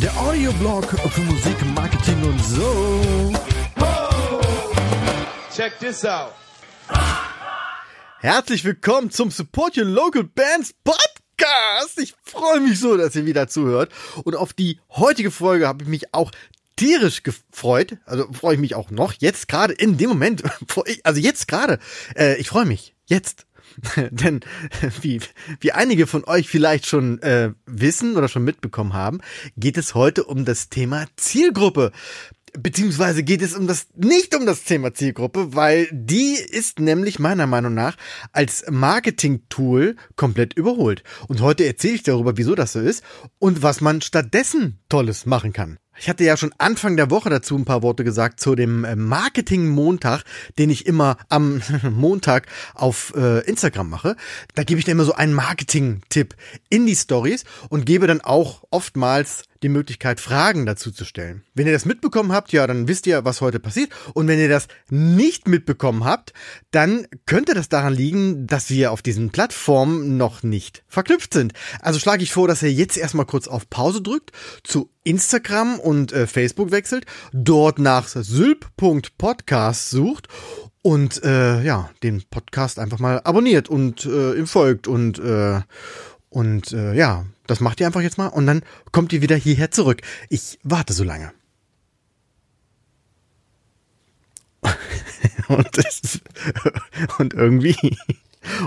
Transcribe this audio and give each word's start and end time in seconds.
Der 0.00 0.20
Audioblog 0.20 0.84
für 1.10 1.20
Musik, 1.20 1.56
Marketing 1.76 2.24
und 2.24 2.44
so. 2.44 3.32
Check 5.54 5.78
this 5.78 6.04
out. 6.04 6.32
Herzlich 8.18 8.64
willkommen 8.64 9.12
zum 9.12 9.30
Support 9.30 9.76
Your 9.76 9.84
Local 9.84 10.24
Bands 10.24 10.74
Podcast. 10.82 12.00
Ich 12.00 12.14
freue 12.24 12.58
mich 12.58 12.80
so, 12.80 12.96
dass 12.96 13.14
ihr 13.14 13.26
wieder 13.26 13.46
zuhört. 13.46 13.92
Und 14.24 14.34
auf 14.34 14.52
die 14.52 14.80
heutige 14.90 15.30
Folge 15.30 15.68
habe 15.68 15.84
ich 15.84 15.88
mich 15.88 16.12
auch 16.12 16.32
tierisch 16.78 17.22
gefreut. 17.22 17.98
Also 18.06 18.32
freue 18.32 18.54
ich 18.54 18.60
mich 18.60 18.74
auch 18.74 18.90
noch. 18.90 19.12
Jetzt 19.12 19.48
gerade 19.48 19.74
in 19.74 19.98
dem 19.98 20.08
Moment. 20.08 20.42
Also 21.02 21.20
jetzt 21.20 21.48
gerade. 21.48 21.78
Äh, 22.16 22.36
ich 22.36 22.48
freue 22.48 22.64
mich. 22.64 22.94
Jetzt. 23.06 23.46
Denn 24.10 24.40
wie, 25.00 25.20
wie 25.60 25.72
einige 25.72 26.06
von 26.06 26.24
euch 26.24 26.48
vielleicht 26.48 26.86
schon 26.86 27.20
äh, 27.22 27.52
wissen 27.66 28.16
oder 28.16 28.28
schon 28.28 28.44
mitbekommen 28.44 28.92
haben, 28.92 29.20
geht 29.56 29.76
es 29.76 29.94
heute 29.94 30.24
um 30.24 30.44
das 30.44 30.68
Thema 30.68 31.06
Zielgruppe. 31.16 31.92
Beziehungsweise 32.58 33.22
geht 33.22 33.42
es 33.42 33.54
um 33.54 33.66
das, 33.66 33.88
nicht 33.94 34.34
um 34.34 34.46
das 34.46 34.64
Thema 34.64 34.94
Zielgruppe, 34.94 35.54
weil 35.54 35.88
die 35.92 36.34
ist 36.34 36.80
nämlich 36.80 37.18
meiner 37.18 37.46
Meinung 37.46 37.74
nach 37.74 37.96
als 38.32 38.64
Marketing-Tool 38.70 39.96
komplett 40.16 40.54
überholt. 40.54 41.02
Und 41.28 41.42
heute 41.42 41.66
erzähle 41.66 41.94
ich 41.94 42.02
darüber, 42.04 42.38
wieso 42.38 42.54
das 42.54 42.72
so 42.72 42.80
ist 42.80 43.04
und 43.38 43.62
was 43.62 43.82
man 43.82 44.00
stattdessen 44.00 44.80
Tolles 44.88 45.26
machen 45.26 45.52
kann. 45.52 45.78
Ich 46.00 46.08
hatte 46.08 46.24
ja 46.24 46.36
schon 46.36 46.54
Anfang 46.58 46.96
der 46.96 47.10
Woche 47.10 47.30
dazu 47.30 47.56
ein 47.56 47.64
paar 47.64 47.82
Worte 47.82 48.04
gesagt 48.04 48.40
zu 48.40 48.54
dem 48.54 48.84
äh, 48.84 48.96
Marketing-Montag, 48.96 50.22
den 50.58 50.70
ich 50.70 50.86
immer 50.86 51.18
am 51.28 51.60
Montag 51.90 52.46
auf 52.74 53.12
äh, 53.16 53.40
Instagram 53.40 53.90
mache. 53.90 54.16
Da 54.54 54.64
gebe 54.64 54.78
ich 54.78 54.84
dann 54.84 54.92
immer 54.92 55.04
so 55.04 55.14
einen 55.14 55.34
Marketing-Tipp 55.34 56.34
in 56.68 56.86
die 56.86 56.96
Stories 56.96 57.44
und 57.68 57.86
gebe 57.86 58.06
dann 58.06 58.20
auch 58.20 58.62
oftmals 58.70 59.44
die 59.62 59.68
Möglichkeit, 59.68 60.20
Fragen 60.20 60.66
dazu 60.66 60.90
zu 60.90 61.04
stellen. 61.04 61.42
Wenn 61.54 61.66
ihr 61.66 61.72
das 61.72 61.84
mitbekommen 61.84 62.32
habt, 62.32 62.52
ja, 62.52 62.66
dann 62.66 62.88
wisst 62.88 63.06
ihr, 63.06 63.24
was 63.24 63.40
heute 63.40 63.58
passiert. 63.60 63.90
Und 64.14 64.28
wenn 64.28 64.38
ihr 64.38 64.48
das 64.48 64.68
nicht 64.88 65.48
mitbekommen 65.48 66.04
habt, 66.04 66.32
dann 66.70 67.06
könnte 67.26 67.54
das 67.54 67.68
daran 67.68 67.94
liegen, 67.94 68.46
dass 68.46 68.70
wir 68.70 68.92
auf 68.92 69.02
diesen 69.02 69.30
Plattformen 69.30 70.16
noch 70.16 70.42
nicht 70.42 70.84
verknüpft 70.86 71.32
sind. 71.34 71.52
Also 71.80 71.98
schlage 71.98 72.22
ich 72.22 72.32
vor, 72.32 72.48
dass 72.48 72.62
ihr 72.62 72.72
jetzt 72.72 72.96
erstmal 72.96 73.26
kurz 73.26 73.48
auf 73.48 73.68
Pause 73.70 74.02
drückt, 74.02 74.32
zu 74.62 74.90
Instagram 75.04 75.78
und 75.80 76.12
äh, 76.12 76.26
Facebook 76.26 76.70
wechselt, 76.70 77.06
dort 77.32 77.78
nach 77.78 78.08
sylp.podcast 78.08 79.90
sucht 79.90 80.28
und 80.82 81.22
äh, 81.24 81.62
ja, 81.62 81.90
den 82.02 82.22
Podcast 82.30 82.78
einfach 82.78 82.98
mal 82.98 83.20
abonniert 83.24 83.68
und 83.68 84.06
äh, 84.06 84.34
ihm 84.34 84.46
folgt 84.46 84.86
und 84.86 85.18
äh, 85.18 85.60
und 86.30 86.72
äh, 86.72 86.94
ja, 86.94 87.26
das 87.46 87.60
macht 87.60 87.80
ihr 87.80 87.86
einfach 87.86 88.02
jetzt 88.02 88.18
mal 88.18 88.26
und 88.28 88.46
dann 88.46 88.62
kommt 88.92 89.12
ihr 89.12 89.22
wieder 89.22 89.36
hierher 89.36 89.70
zurück. 89.70 90.02
Ich 90.28 90.58
warte 90.62 90.92
so 90.92 91.04
lange. 91.04 91.32
und, 95.48 95.68
das, 95.78 96.20
und 97.18 97.32
irgendwie 97.32 97.96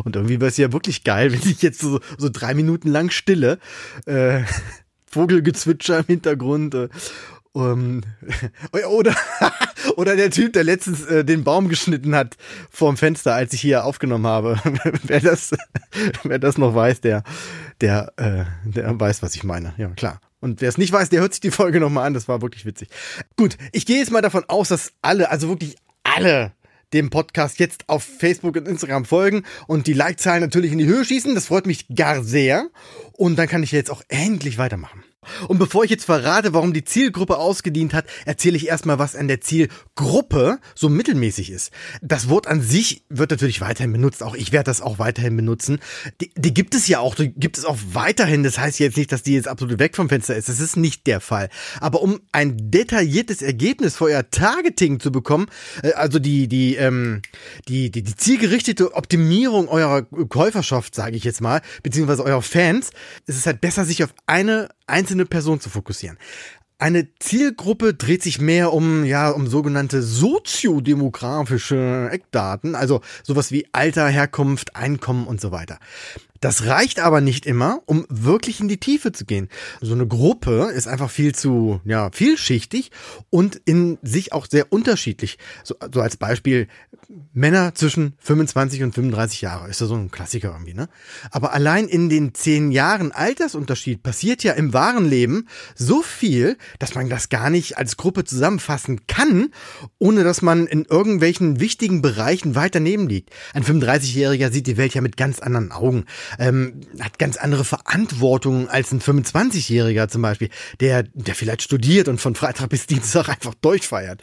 und 0.04 0.16
irgendwie 0.16 0.40
wäre 0.40 0.50
es 0.50 0.58
ja 0.58 0.72
wirklich 0.72 1.04
geil, 1.04 1.32
wenn 1.32 1.50
ich 1.50 1.62
jetzt 1.62 1.80
so, 1.80 2.00
so 2.18 2.30
drei 2.32 2.54
Minuten 2.54 2.90
lang 2.90 3.10
stille, 3.10 3.60
äh, 4.06 4.44
Vogelgezwitscher 5.06 6.00
im 6.00 6.06
Hintergrund 6.06 6.74
äh, 6.74 6.90
um, 7.54 8.02
oder, 8.90 9.16
oder 9.98 10.16
der 10.16 10.32
Typ, 10.32 10.54
der 10.54 10.64
letztens 10.64 11.06
äh, 11.06 11.26
den 11.26 11.44
Baum 11.44 11.70
geschnitten 11.70 12.16
hat 12.16 12.38
vorm 12.70 12.98
Fenster, 12.98 13.34
als 13.34 13.54
ich 13.54 13.62
hier 13.62 13.86
aufgenommen 13.86 14.28
habe. 14.28 14.60
wer 15.04 15.20
das, 15.20 15.52
wer 16.24 16.40
das 16.40 16.58
noch 16.58 16.74
weiß, 16.76 17.02
der, 17.02 17.24
der, 17.82 18.14
äh, 18.18 18.46
der 18.70 19.00
weiß, 19.00 19.22
was 19.22 19.36
ich 19.36 19.44
meine. 19.44 19.74
Ja, 19.78 19.90
klar. 19.90 20.22
Und 20.40 20.62
wer 20.62 20.70
es 20.70 20.78
nicht 20.78 20.92
weiß, 20.92 21.10
der 21.10 21.22
hört 21.22 21.34
sich 21.34 21.42
die 21.42 21.52
Folge 21.52 21.80
nochmal 21.80 22.08
an. 22.08 22.14
Das 22.14 22.28
war 22.28 22.42
wirklich 22.42 22.66
witzig. 22.66 22.90
Gut, 23.38 23.58
ich 23.72 23.86
gehe 23.86 24.00
jetzt 24.00 24.12
mal 24.12 24.22
davon 24.22 24.44
aus, 24.48 24.70
dass 24.70 24.94
alle, 25.02 25.30
also 25.30 25.50
wirklich 25.50 25.76
alle 26.04 26.54
dem 26.94 27.10
Podcast 27.10 27.60
jetzt 27.60 27.88
auf 27.88 28.04
Facebook 28.04 28.56
und 28.58 28.68
Instagram 28.68 29.06
folgen 29.06 29.44
und 29.68 29.88
die 29.88 29.94
Like-Zahlen 29.94 30.42
natürlich 30.42 30.72
in 30.72 30.78
die 30.78 30.88
Höhe 30.88 31.06
schießen. 31.06 31.36
Das 31.36 31.46
freut 31.46 31.68
mich 31.68 31.88
gar 31.96 32.24
sehr. 32.24 32.68
Und 33.14 33.38
dann 33.38 33.48
kann 33.48 33.64
ich 33.64 33.72
jetzt 33.72 33.92
auch 33.92 34.02
endlich 34.10 34.58
weitermachen. 34.58 35.04
Und 35.48 35.60
bevor 35.60 35.84
ich 35.84 35.92
jetzt 35.92 36.06
verrate, 36.06 36.56
warum 36.56 36.74
die 36.74 36.84
Zielgruppe 36.84 37.38
ausgedient 37.38 37.94
hat, 37.94 38.06
erzähle 38.26 38.58
ich 38.58 38.68
erstmal, 38.68 38.98
was 38.98 39.16
an 39.16 39.28
der 39.28 39.40
Zielgruppe 39.40 40.58
so 40.74 40.90
mittelmäßig 40.90 41.52
ist. 41.52 41.72
Das 42.02 42.28
Wort 42.28 42.48
an 42.48 42.60
sich 42.62 43.06
wird 43.08 43.30
natürlich 43.30 43.62
weiterhin 43.62 43.92
benutzt. 43.92 44.24
Auch 44.24 44.34
ich 44.34 44.52
werde 44.52 44.64
das 44.64 44.82
auch 44.82 44.98
weiterhin 44.98 45.36
benutzen. 45.36 45.78
Die, 46.22 46.32
die 46.36 46.56
gibt 46.56 46.74
es 46.74 46.88
ja 46.88 47.00
auch, 47.00 47.14
die 47.14 47.30
gibt 47.34 47.60
es 47.60 47.66
auch 47.66 47.78
weiterhin. 47.94 48.42
Das 48.42 48.58
heißt 48.58 48.80
jetzt 48.80 48.98
nicht, 48.98 49.12
dass 49.12 49.22
die 49.22 49.34
jetzt 49.34 49.48
absolut 49.48 49.78
weg 49.78 49.96
vom 49.96 50.10
Fenster 50.10 50.36
ist. 50.36 50.50
Das 50.50 50.60
ist 50.60 50.76
nicht 50.76 51.06
der 51.06 51.22
Fall. 51.22 51.50
Aber 51.80 52.02
um 52.02 52.20
ein 52.32 52.72
detailliertes 52.72 53.44
Ergebnis 53.44 53.98
für 53.98 54.06
euer 54.06 54.32
Targeting 54.32 55.00
zu 55.00 55.12
bekommen, 55.12 55.46
äh, 55.84 55.94
also 55.94 56.18
die, 56.18 56.48
die, 56.48 56.78
ähm, 56.78 57.22
die, 57.68 57.92
die, 57.92 58.02
die 58.02 58.16
zielgerichtete 58.16 58.96
Optimierung 58.96 59.68
eurer 59.68 60.02
Käuferschaft, 60.02 60.96
sage 60.96 61.16
ich 61.16 61.24
jetzt 61.24 61.42
mal, 61.42 61.62
beziehungsweise 61.84 62.24
eurer 62.24 62.42
Fans, 62.42 62.90
ist 63.28 63.38
es 63.38 63.46
halt 63.46 63.62
besser, 63.62 63.86
sich 63.86 64.04
auf 64.04 64.16
eine 64.26 64.70
einzelne 64.92 65.26
Person 65.26 65.60
zu 65.60 65.70
fokussieren. 65.70 66.18
Eine 66.82 67.08
Zielgruppe 67.20 67.94
dreht 67.94 68.24
sich 68.24 68.42
mehr 68.42 68.74
um, 68.74 69.06
ja, 69.06 69.30
um 69.30 69.46
sogenannte 69.46 70.02
soziodemografische 70.02 72.10
Eckdaten, 72.12 72.74
also 72.74 73.02
sowas 73.22 73.52
wie 73.52 73.68
Alter, 73.72 74.08
Herkunft, 74.08 74.76
Einkommen 74.76 75.28
und 75.28 75.40
so 75.40 75.52
weiter. 75.52 75.78
Das 76.42 76.66
reicht 76.66 77.00
aber 77.00 77.22
nicht 77.22 77.46
immer, 77.46 77.84
um 77.86 78.06
wirklich 78.10 78.62
in 78.62 78.68
die 78.68 78.80
Tiefe 78.80 79.12
zu 79.12 79.26
gehen. 79.26 79.48
So 79.80 79.94
eine 79.94 80.08
Gruppe 80.08 80.72
ist 80.74 80.88
einfach 80.88 81.12
viel 81.12 81.36
zu, 81.36 81.80
ja, 81.86 82.10
vielschichtig 82.12 82.90
und 83.30 83.62
in 83.66 84.00
sich 84.02 84.34
auch 84.34 84.48
sehr 84.50 84.74
unterschiedlich. 84.74 85.38
So, 85.64 85.76
so 85.94 86.02
als 86.02 86.18
Beispiel 86.18 86.68
Männer 87.32 87.76
zwischen 87.76 88.16
25 88.18 88.82
und 88.82 88.96
35 88.96 89.42
Jahre 89.42 89.70
ist 89.70 89.82
ja 89.82 89.88
so 89.88 89.94
ein 89.94 90.10
Klassiker 90.10 90.52
irgendwie, 90.52 90.74
ne? 90.74 90.90
Aber 91.30 91.54
allein 91.54 91.88
in 91.88 92.10
den 92.10 92.34
zehn 92.34 92.72
Jahren 92.72 93.12
Altersunterschied 93.12 94.02
passiert 94.02 94.44
ja 94.44 94.54
im 94.54 94.74
wahren 94.74 95.08
Leben 95.08 95.48
so 95.76 96.02
viel, 96.02 96.58
dass 96.80 96.96
man 96.96 97.10
das 97.10 97.30
gar 97.30 97.50
nicht 97.50 97.78
als 97.78 97.98
Gruppe 97.98 98.24
zusammenfassen 98.24 99.08
kann, 99.08 99.52
ohne 100.00 100.24
dass 100.24 100.42
man 100.42 100.68
in 100.68 100.86
irgendwelchen 100.86 101.60
wichtigen 101.60 102.02
Bereichen 102.02 102.56
weiter 102.56 102.80
neben 102.80 103.08
liegt. 103.08 103.30
Ein 103.54 103.64
35-Jähriger 103.64 104.52
sieht 104.52 104.68
die 104.68 104.78
Welt 104.78 104.94
ja 104.94 105.02
mit 105.02 105.18
ganz 105.18 105.40
anderen 105.40 105.72
Augen 105.72 106.06
ähm, 106.40 106.82
hat 107.00 107.20
ganz 107.20 107.38
andere 107.38 107.64
Verantwortung 107.64 108.70
als 108.70 108.92
ein 108.92 109.02
25-Jähriger 109.02 110.08
zum 110.08 110.22
Beispiel, 110.22 110.50
der, 110.80 111.04
der 111.14 111.36
vielleicht 111.36 111.62
studiert 111.62 112.08
und 112.08 112.20
von 112.20 112.36
Freitag 112.36 112.70
bis 112.70 112.88
Dienstag 112.88 113.30
einfach 113.30 113.54
durchfeiert. 113.56 114.22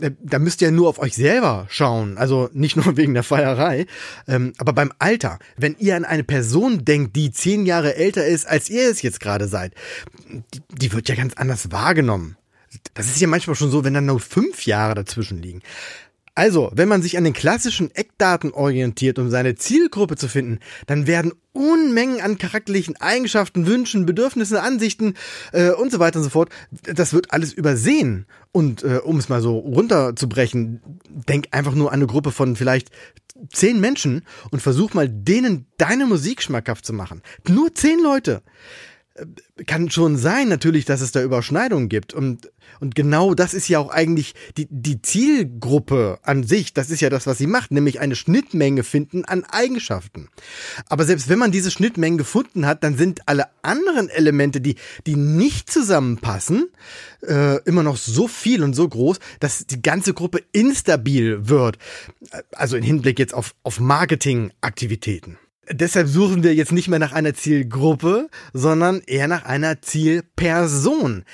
Äh, 0.00 0.12
da 0.22 0.38
müsst 0.38 0.62
ihr 0.62 0.70
nur 0.70 0.88
auf 0.88 0.98
euch 0.98 1.14
selber 1.14 1.66
schauen, 1.70 2.18
also 2.18 2.50
nicht 2.52 2.76
nur 2.76 2.96
wegen 2.96 3.14
der 3.14 3.22
Feierei, 3.22 3.86
ähm, 4.28 4.52
aber 4.58 4.72
beim 4.72 4.92
Alter, 4.98 5.38
wenn 5.56 5.76
ihr 5.78 5.96
an 5.96 6.04
eine 6.04 6.24
Person 6.24 6.84
denkt, 6.84 7.16
die 7.16 7.30
zehn 7.30 7.66
Jahre 7.66 7.96
älter 7.96 8.24
ist, 8.24 8.46
als 8.46 8.68
ihr 8.70 8.90
es 8.90 9.02
jetzt 9.02 9.20
gerade 9.20 9.48
seid, 9.48 9.74
die, 10.28 10.60
die 10.70 10.92
wird 10.92 11.08
ja 11.08 11.14
ganz 11.14 11.34
anders 11.34 11.70
wahrgenommen. 11.82 12.36
Das 12.94 13.06
ist 13.06 13.20
ja 13.20 13.28
manchmal 13.28 13.56
schon 13.56 13.70
so, 13.70 13.84
wenn 13.84 13.94
dann 13.94 14.06
nur 14.06 14.20
fünf 14.20 14.66
Jahre 14.66 14.94
dazwischen 14.94 15.42
liegen. 15.42 15.62
Also, 16.34 16.70
wenn 16.72 16.88
man 16.88 17.02
sich 17.02 17.18
an 17.18 17.24
den 17.24 17.34
klassischen 17.34 17.94
Eckdaten 17.94 18.52
orientiert, 18.52 19.18
um 19.18 19.28
seine 19.28 19.54
Zielgruppe 19.54 20.16
zu 20.16 20.28
finden, 20.28 20.60
dann 20.86 21.06
werden 21.06 21.32
Unmengen 21.52 22.22
an 22.22 22.38
charakterlichen 22.38 22.96
Eigenschaften, 22.96 23.66
Wünschen, 23.66 24.06
Bedürfnissen, 24.06 24.56
Ansichten 24.56 25.12
äh, 25.52 25.72
und 25.72 25.92
so 25.92 25.98
weiter 25.98 26.20
und 26.20 26.24
so 26.24 26.30
fort. 26.30 26.48
Das 26.70 27.12
wird 27.12 27.32
alles 27.32 27.52
übersehen. 27.52 28.24
Und 28.50 28.82
äh, 28.82 29.00
um 29.04 29.18
es 29.18 29.28
mal 29.28 29.42
so 29.42 29.58
runterzubrechen, 29.58 30.80
denk 31.10 31.48
einfach 31.50 31.74
nur 31.74 31.90
an 31.90 31.96
eine 31.96 32.06
Gruppe 32.06 32.30
von 32.30 32.56
vielleicht 32.56 32.90
zehn 33.52 33.78
Menschen 33.78 34.22
und 34.50 34.62
versuch 34.62 34.94
mal 34.94 35.10
denen 35.10 35.66
deine 35.76 36.06
Musik 36.06 36.42
schmackhaft 36.42 36.86
zu 36.86 36.94
machen. 36.94 37.20
Nur 37.46 37.74
zehn 37.74 38.00
Leute 38.02 38.42
kann 39.66 39.90
schon 39.90 40.16
sein, 40.16 40.48
natürlich, 40.48 40.84
dass 40.84 41.00
es 41.00 41.12
da 41.12 41.22
Überschneidungen 41.22 41.88
gibt. 41.88 42.14
Und, 42.14 42.50
und 42.80 42.94
genau 42.94 43.34
das 43.34 43.52
ist 43.52 43.68
ja 43.68 43.78
auch 43.78 43.90
eigentlich 43.90 44.34
die, 44.56 44.66
die 44.70 45.02
Zielgruppe 45.02 46.18
an 46.22 46.44
sich. 46.44 46.72
Das 46.72 46.90
ist 46.90 47.00
ja 47.00 47.10
das, 47.10 47.26
was 47.26 47.38
sie 47.38 47.46
macht, 47.46 47.70
nämlich 47.70 48.00
eine 48.00 48.16
Schnittmenge 48.16 48.82
finden 48.82 49.24
an 49.24 49.44
Eigenschaften. 49.44 50.28
Aber 50.88 51.04
selbst 51.04 51.28
wenn 51.28 51.38
man 51.38 51.52
diese 51.52 51.70
Schnittmengen 51.70 52.18
gefunden 52.18 52.66
hat, 52.66 52.82
dann 52.82 52.96
sind 52.96 53.28
alle 53.28 53.46
anderen 53.62 54.08
Elemente, 54.08 54.60
die, 54.60 54.76
die 55.06 55.16
nicht 55.16 55.70
zusammenpassen, 55.70 56.68
äh, 57.26 57.62
immer 57.64 57.82
noch 57.82 57.96
so 57.98 58.28
viel 58.28 58.62
und 58.62 58.74
so 58.74 58.88
groß, 58.88 59.18
dass 59.40 59.66
die 59.66 59.82
ganze 59.82 60.14
Gruppe 60.14 60.42
instabil 60.52 61.48
wird. 61.48 61.78
Also 62.52 62.76
im 62.76 62.82
Hinblick 62.82 63.18
jetzt 63.18 63.34
auf, 63.34 63.54
auf 63.62 63.78
Marketingaktivitäten. 63.78 65.38
Deshalb 65.70 66.08
suchen 66.08 66.42
wir 66.42 66.54
jetzt 66.54 66.72
nicht 66.72 66.88
mehr 66.88 66.98
nach 66.98 67.12
einer 67.12 67.34
Zielgruppe, 67.34 68.28
sondern 68.52 69.00
eher 69.06 69.28
nach 69.28 69.44
einer 69.44 69.80
Zielperson. 69.80 71.24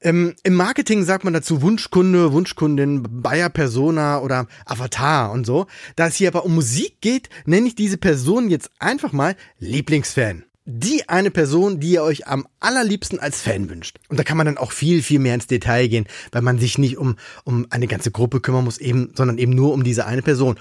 Ähm, 0.00 0.34
Im 0.42 0.54
Marketing 0.54 1.04
sagt 1.04 1.24
man 1.24 1.34
dazu 1.34 1.60
Wunschkunde, 1.60 2.32
Wunschkundin, 2.32 3.02
Bayer 3.22 3.50
Persona 3.50 4.20
oder 4.20 4.46
Avatar 4.64 5.32
und 5.32 5.44
so. 5.44 5.66
Da 5.96 6.06
es 6.06 6.14
hier 6.14 6.28
aber 6.28 6.44
um 6.44 6.54
Musik 6.54 7.00
geht, 7.00 7.28
nenne 7.46 7.66
ich 7.66 7.74
diese 7.74 7.98
Person 7.98 8.48
jetzt 8.48 8.70
einfach 8.78 9.12
mal 9.12 9.36
Lieblingsfan 9.58 10.44
die 10.70 11.08
eine 11.08 11.30
Person, 11.30 11.80
die 11.80 11.92
ihr 11.92 12.02
euch 12.02 12.26
am 12.26 12.46
allerliebsten 12.60 13.18
als 13.18 13.40
Fan 13.40 13.70
wünscht. 13.70 14.00
Und 14.10 14.18
da 14.18 14.22
kann 14.22 14.36
man 14.36 14.44
dann 14.44 14.58
auch 14.58 14.72
viel, 14.72 15.02
viel 15.02 15.18
mehr 15.18 15.34
ins 15.34 15.46
Detail 15.46 15.88
gehen, 15.88 16.06
weil 16.30 16.42
man 16.42 16.58
sich 16.58 16.76
nicht 16.76 16.98
um, 16.98 17.16
um 17.44 17.66
eine 17.70 17.86
ganze 17.86 18.10
Gruppe 18.10 18.40
kümmern 18.40 18.64
muss, 18.64 18.76
eben, 18.76 19.10
sondern 19.16 19.38
eben 19.38 19.52
nur 19.52 19.72
um 19.72 19.82
diese 19.82 20.04
eine 20.04 20.20
Person. 20.20 20.56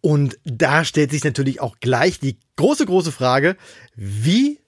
Und 0.00 0.38
da 0.44 0.82
stellt 0.82 1.10
sich 1.10 1.24
natürlich 1.24 1.60
auch 1.60 1.76
gleich 1.78 2.18
die 2.18 2.38
große, 2.56 2.86
große 2.86 3.12
Frage, 3.12 3.58
wie 3.94 4.59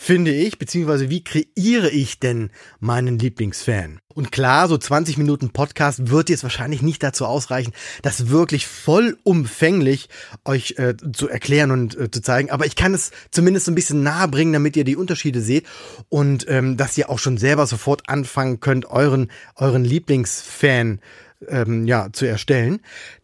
finde 0.00 0.32
ich, 0.32 0.56
beziehungsweise 0.56 1.10
wie 1.10 1.22
kreiere 1.22 1.90
ich 1.90 2.18
denn 2.20 2.48
meinen 2.80 3.18
Lieblingsfan? 3.18 4.00
Und 4.14 4.32
klar, 4.32 4.66
so 4.66 4.78
20 4.78 5.18
Minuten 5.18 5.50
Podcast 5.50 6.08
wird 6.08 6.30
jetzt 6.30 6.42
wahrscheinlich 6.42 6.80
nicht 6.80 7.02
dazu 7.02 7.26
ausreichen, 7.26 7.72
das 8.00 8.30
wirklich 8.30 8.66
vollumfänglich 8.66 10.08
euch 10.46 10.76
äh, 10.78 10.94
zu 11.12 11.28
erklären 11.28 11.70
und 11.70 11.98
äh, 11.98 12.10
zu 12.10 12.22
zeigen. 12.22 12.50
Aber 12.50 12.64
ich 12.64 12.76
kann 12.76 12.94
es 12.94 13.10
zumindest 13.30 13.68
ein 13.68 13.74
bisschen 13.74 14.02
nahe 14.02 14.26
bringen, 14.28 14.54
damit 14.54 14.74
ihr 14.74 14.84
die 14.84 14.96
Unterschiede 14.96 15.42
seht 15.42 15.66
und 16.08 16.46
ähm, 16.48 16.78
dass 16.78 16.96
ihr 16.96 17.10
auch 17.10 17.18
schon 17.18 17.36
selber 17.36 17.66
sofort 17.66 18.08
anfangen 18.08 18.58
könnt, 18.60 18.86
euren, 18.86 19.30
euren 19.54 19.84
Lieblingsfan 19.84 21.00
ähm, 21.48 21.86
ja, 21.86 22.08
zu 22.12 22.26
erstellen. 22.26 22.80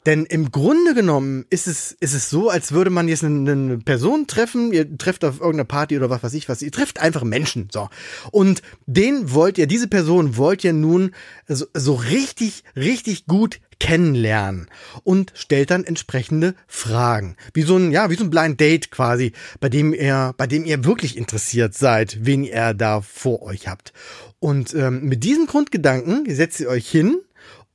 Denn 0.06 0.24
im 0.24 0.52
Grunde 0.52 0.94
genommen 0.94 1.44
ist 1.50 1.66
es, 1.66 1.96
ist 2.00 2.14
es 2.14 2.30
so, 2.30 2.48
als 2.48 2.72
würde 2.72 2.90
man 2.90 3.08
jetzt 3.08 3.24
eine, 3.24 3.50
eine 3.50 3.78
Person 3.78 4.26
treffen, 4.26 4.72
ihr 4.72 4.96
trefft 4.96 5.24
auf 5.24 5.40
irgendeiner 5.40 5.64
Party 5.64 5.96
oder 5.96 6.10
was 6.10 6.22
weiß 6.22 6.34
ich 6.34 6.48
was, 6.48 6.62
ihr 6.62 6.72
trefft 6.72 7.00
einfach 7.00 7.24
Menschen, 7.24 7.68
so. 7.72 7.88
Und 8.30 8.62
den 8.86 9.32
wollt 9.32 9.58
ihr, 9.58 9.66
diese 9.66 9.88
Person 9.88 10.36
wollt 10.36 10.64
ihr 10.64 10.72
nun 10.72 11.12
so, 11.48 11.66
so 11.74 11.94
richtig, 11.94 12.62
richtig 12.76 13.26
gut 13.26 13.60
kennenlernen 13.78 14.68
und 15.02 15.32
stellt 15.34 15.70
dann 15.70 15.84
entsprechende 15.84 16.54
Fragen. 16.66 17.36
Wie 17.52 17.62
so 17.62 17.76
ein, 17.76 17.90
ja, 17.90 18.08
wie 18.08 18.14
so 18.14 18.24
ein 18.24 18.30
Blind 18.30 18.60
Date 18.60 18.90
quasi, 18.90 19.32
bei 19.60 19.68
dem 19.68 19.92
ihr, 19.92 20.34
bei 20.36 20.46
dem 20.46 20.64
ihr 20.64 20.84
wirklich 20.84 21.16
interessiert 21.16 21.74
seid, 21.74 22.18
wen 22.22 22.44
ihr 22.44 22.74
da 22.74 23.00
vor 23.02 23.42
euch 23.42 23.68
habt. 23.68 23.92
Und 24.38 24.74
ähm, 24.74 25.04
mit 25.04 25.24
diesem 25.24 25.46
Grundgedanken 25.46 26.24
setzt 26.34 26.60
ihr 26.60 26.68
euch 26.68 26.88
hin 26.88 27.20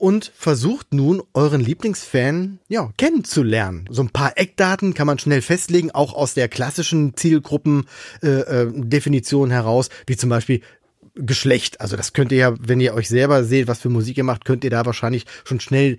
und 0.01 0.33
versucht 0.35 0.93
nun 0.95 1.21
euren 1.35 1.61
Lieblingsfan 1.61 2.57
ja, 2.67 2.89
kennenzulernen. 2.97 3.85
So 3.91 4.01
ein 4.01 4.09
paar 4.09 4.35
Eckdaten 4.35 4.95
kann 4.95 5.05
man 5.05 5.19
schnell 5.19 5.43
festlegen, 5.43 5.91
auch 5.91 6.15
aus 6.15 6.33
der 6.33 6.49
klassischen 6.49 7.15
Zielgruppendefinition 7.15 9.51
äh, 9.51 9.53
äh, 9.53 9.55
heraus, 9.55 9.89
wie 10.07 10.17
zum 10.17 10.31
Beispiel 10.31 10.61
Geschlecht. 11.15 11.81
Also 11.81 11.97
das 11.97 12.13
könnt 12.13 12.31
ihr 12.31 12.37
ja, 12.37 12.53
wenn 12.59 12.79
ihr 12.79 12.93
euch 12.93 13.09
selber 13.09 13.43
seht, 13.43 13.67
was 13.67 13.79
für 13.79 13.89
Musik 13.89 14.17
ihr 14.17 14.23
macht, 14.23 14.45
könnt 14.45 14.63
ihr 14.63 14.69
da 14.69 14.85
wahrscheinlich 14.85 15.25
schon 15.43 15.59
schnell 15.59 15.97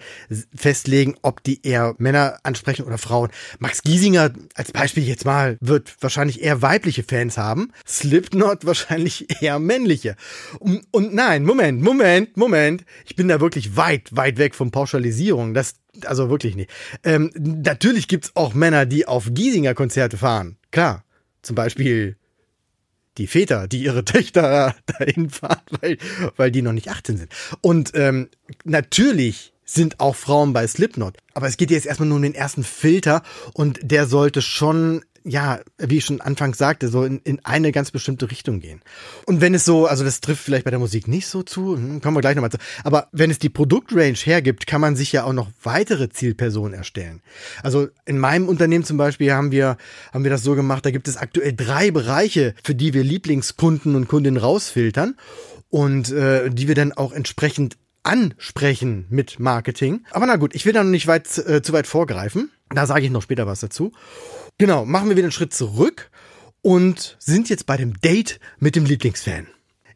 festlegen, 0.54 1.16
ob 1.22 1.42
die 1.42 1.64
eher 1.66 1.94
Männer 1.98 2.38
ansprechen 2.42 2.84
oder 2.84 2.98
Frauen. 2.98 3.30
Max 3.58 3.82
Giesinger 3.82 4.32
als 4.54 4.72
Beispiel 4.72 5.04
jetzt 5.04 5.24
mal 5.24 5.58
wird 5.60 5.94
wahrscheinlich 6.00 6.42
eher 6.42 6.62
weibliche 6.62 7.02
Fans 7.02 7.36
haben. 7.36 7.72
Slipknot 7.86 8.64
wahrscheinlich 8.66 9.42
eher 9.42 9.58
männliche. 9.58 10.16
Und, 10.58 10.86
und 10.90 11.14
nein, 11.14 11.44
Moment, 11.44 11.82
Moment, 11.82 12.36
Moment. 12.36 12.84
Ich 13.04 13.16
bin 13.16 13.28
da 13.28 13.40
wirklich 13.40 13.76
weit, 13.76 14.14
weit 14.16 14.38
weg 14.38 14.54
von 14.54 14.70
Pauschalisierung. 14.70 15.54
Das, 15.54 15.74
also 16.06 16.30
wirklich 16.30 16.56
nicht. 16.56 16.70
Ähm, 17.04 17.30
natürlich 17.36 18.08
gibt's 18.08 18.32
auch 18.34 18.54
Männer, 18.54 18.86
die 18.86 19.06
auf 19.06 19.28
Giesinger 19.32 19.74
Konzerte 19.74 20.16
fahren. 20.16 20.56
Klar. 20.70 21.04
Zum 21.42 21.56
Beispiel 21.56 22.16
die 23.18 23.26
Väter, 23.26 23.68
die 23.68 23.82
ihre 23.82 24.04
Töchter 24.04 24.74
dahin 24.86 25.30
fahren, 25.30 25.62
weil, 25.80 25.98
weil 26.36 26.50
die 26.50 26.62
noch 26.62 26.72
nicht 26.72 26.88
18 26.88 27.16
sind. 27.18 27.32
Und 27.60 27.92
ähm, 27.94 28.28
natürlich 28.64 29.52
sind 29.64 30.00
auch 30.00 30.16
Frauen 30.16 30.52
bei 30.52 30.66
Slipknot. 30.66 31.16
Aber 31.34 31.46
es 31.46 31.56
geht 31.56 31.70
jetzt 31.70 31.86
erstmal 31.86 32.08
nur 32.08 32.16
um 32.16 32.22
den 32.22 32.34
ersten 32.34 32.64
Filter 32.64 33.22
und 33.54 33.78
der 33.82 34.06
sollte 34.06 34.42
schon 34.42 35.02
ja, 35.24 35.60
wie 35.78 35.98
ich 35.98 36.04
schon 36.04 36.20
anfangs 36.20 36.58
sagte, 36.58 36.88
so 36.88 37.04
in, 37.04 37.18
in 37.20 37.44
eine 37.44 37.72
ganz 37.72 37.90
bestimmte 37.90 38.30
Richtung 38.30 38.60
gehen. 38.60 38.80
Und 39.26 39.40
wenn 39.40 39.54
es 39.54 39.64
so, 39.64 39.86
also 39.86 40.04
das 40.04 40.20
trifft 40.20 40.42
vielleicht 40.42 40.64
bei 40.64 40.70
der 40.70 40.78
Musik 40.78 41.08
nicht 41.08 41.26
so 41.26 41.42
zu, 41.42 41.76
hm, 41.76 42.00
kommen 42.00 42.16
wir 42.16 42.20
gleich 42.20 42.34
nochmal 42.34 42.50
zu, 42.50 42.58
aber 42.84 43.08
wenn 43.12 43.30
es 43.30 43.38
die 43.38 43.48
Produktrange 43.48 44.14
hergibt, 44.14 44.66
kann 44.66 44.80
man 44.80 44.96
sich 44.96 45.12
ja 45.12 45.24
auch 45.24 45.32
noch 45.32 45.50
weitere 45.62 46.08
Zielpersonen 46.08 46.74
erstellen. 46.74 47.22
Also 47.62 47.88
in 48.04 48.18
meinem 48.18 48.48
Unternehmen 48.48 48.84
zum 48.84 48.96
Beispiel 48.96 49.32
haben 49.32 49.52
wir, 49.52 49.76
haben 50.12 50.24
wir 50.24 50.30
das 50.30 50.42
so 50.42 50.54
gemacht, 50.54 50.84
da 50.84 50.90
gibt 50.90 51.08
es 51.08 51.16
aktuell 51.16 51.52
drei 51.52 51.90
Bereiche, 51.90 52.54
für 52.62 52.74
die 52.74 52.94
wir 52.94 53.04
Lieblingskunden 53.04 53.94
und 53.94 54.08
Kundinnen 54.08 54.40
rausfiltern 54.40 55.16
und 55.68 56.12
äh, 56.12 56.50
die 56.50 56.68
wir 56.68 56.74
dann 56.74 56.92
auch 56.92 57.12
entsprechend 57.12 57.78
ansprechen 58.02 59.06
mit 59.10 59.38
Marketing. 59.38 60.04
Aber 60.10 60.26
na 60.26 60.36
gut, 60.36 60.54
ich 60.54 60.66
will 60.66 60.72
da 60.72 60.82
noch 60.82 60.90
nicht 60.90 61.06
weit, 61.06 61.38
äh, 61.38 61.62
zu 61.62 61.72
weit 61.72 61.86
vorgreifen. 61.86 62.50
Da 62.70 62.86
sage 62.86 63.04
ich 63.04 63.10
noch 63.10 63.22
später 63.22 63.46
was 63.46 63.60
dazu. 63.60 63.92
Genau, 64.58 64.84
machen 64.84 65.08
wir 65.08 65.16
wieder 65.16 65.26
einen 65.26 65.32
Schritt 65.32 65.54
zurück 65.54 66.10
und 66.62 67.16
sind 67.18 67.48
jetzt 67.48 67.66
bei 67.66 67.76
dem 67.76 68.00
Date 68.00 68.40
mit 68.58 68.76
dem 68.76 68.84
Lieblingsfan. 68.84 69.46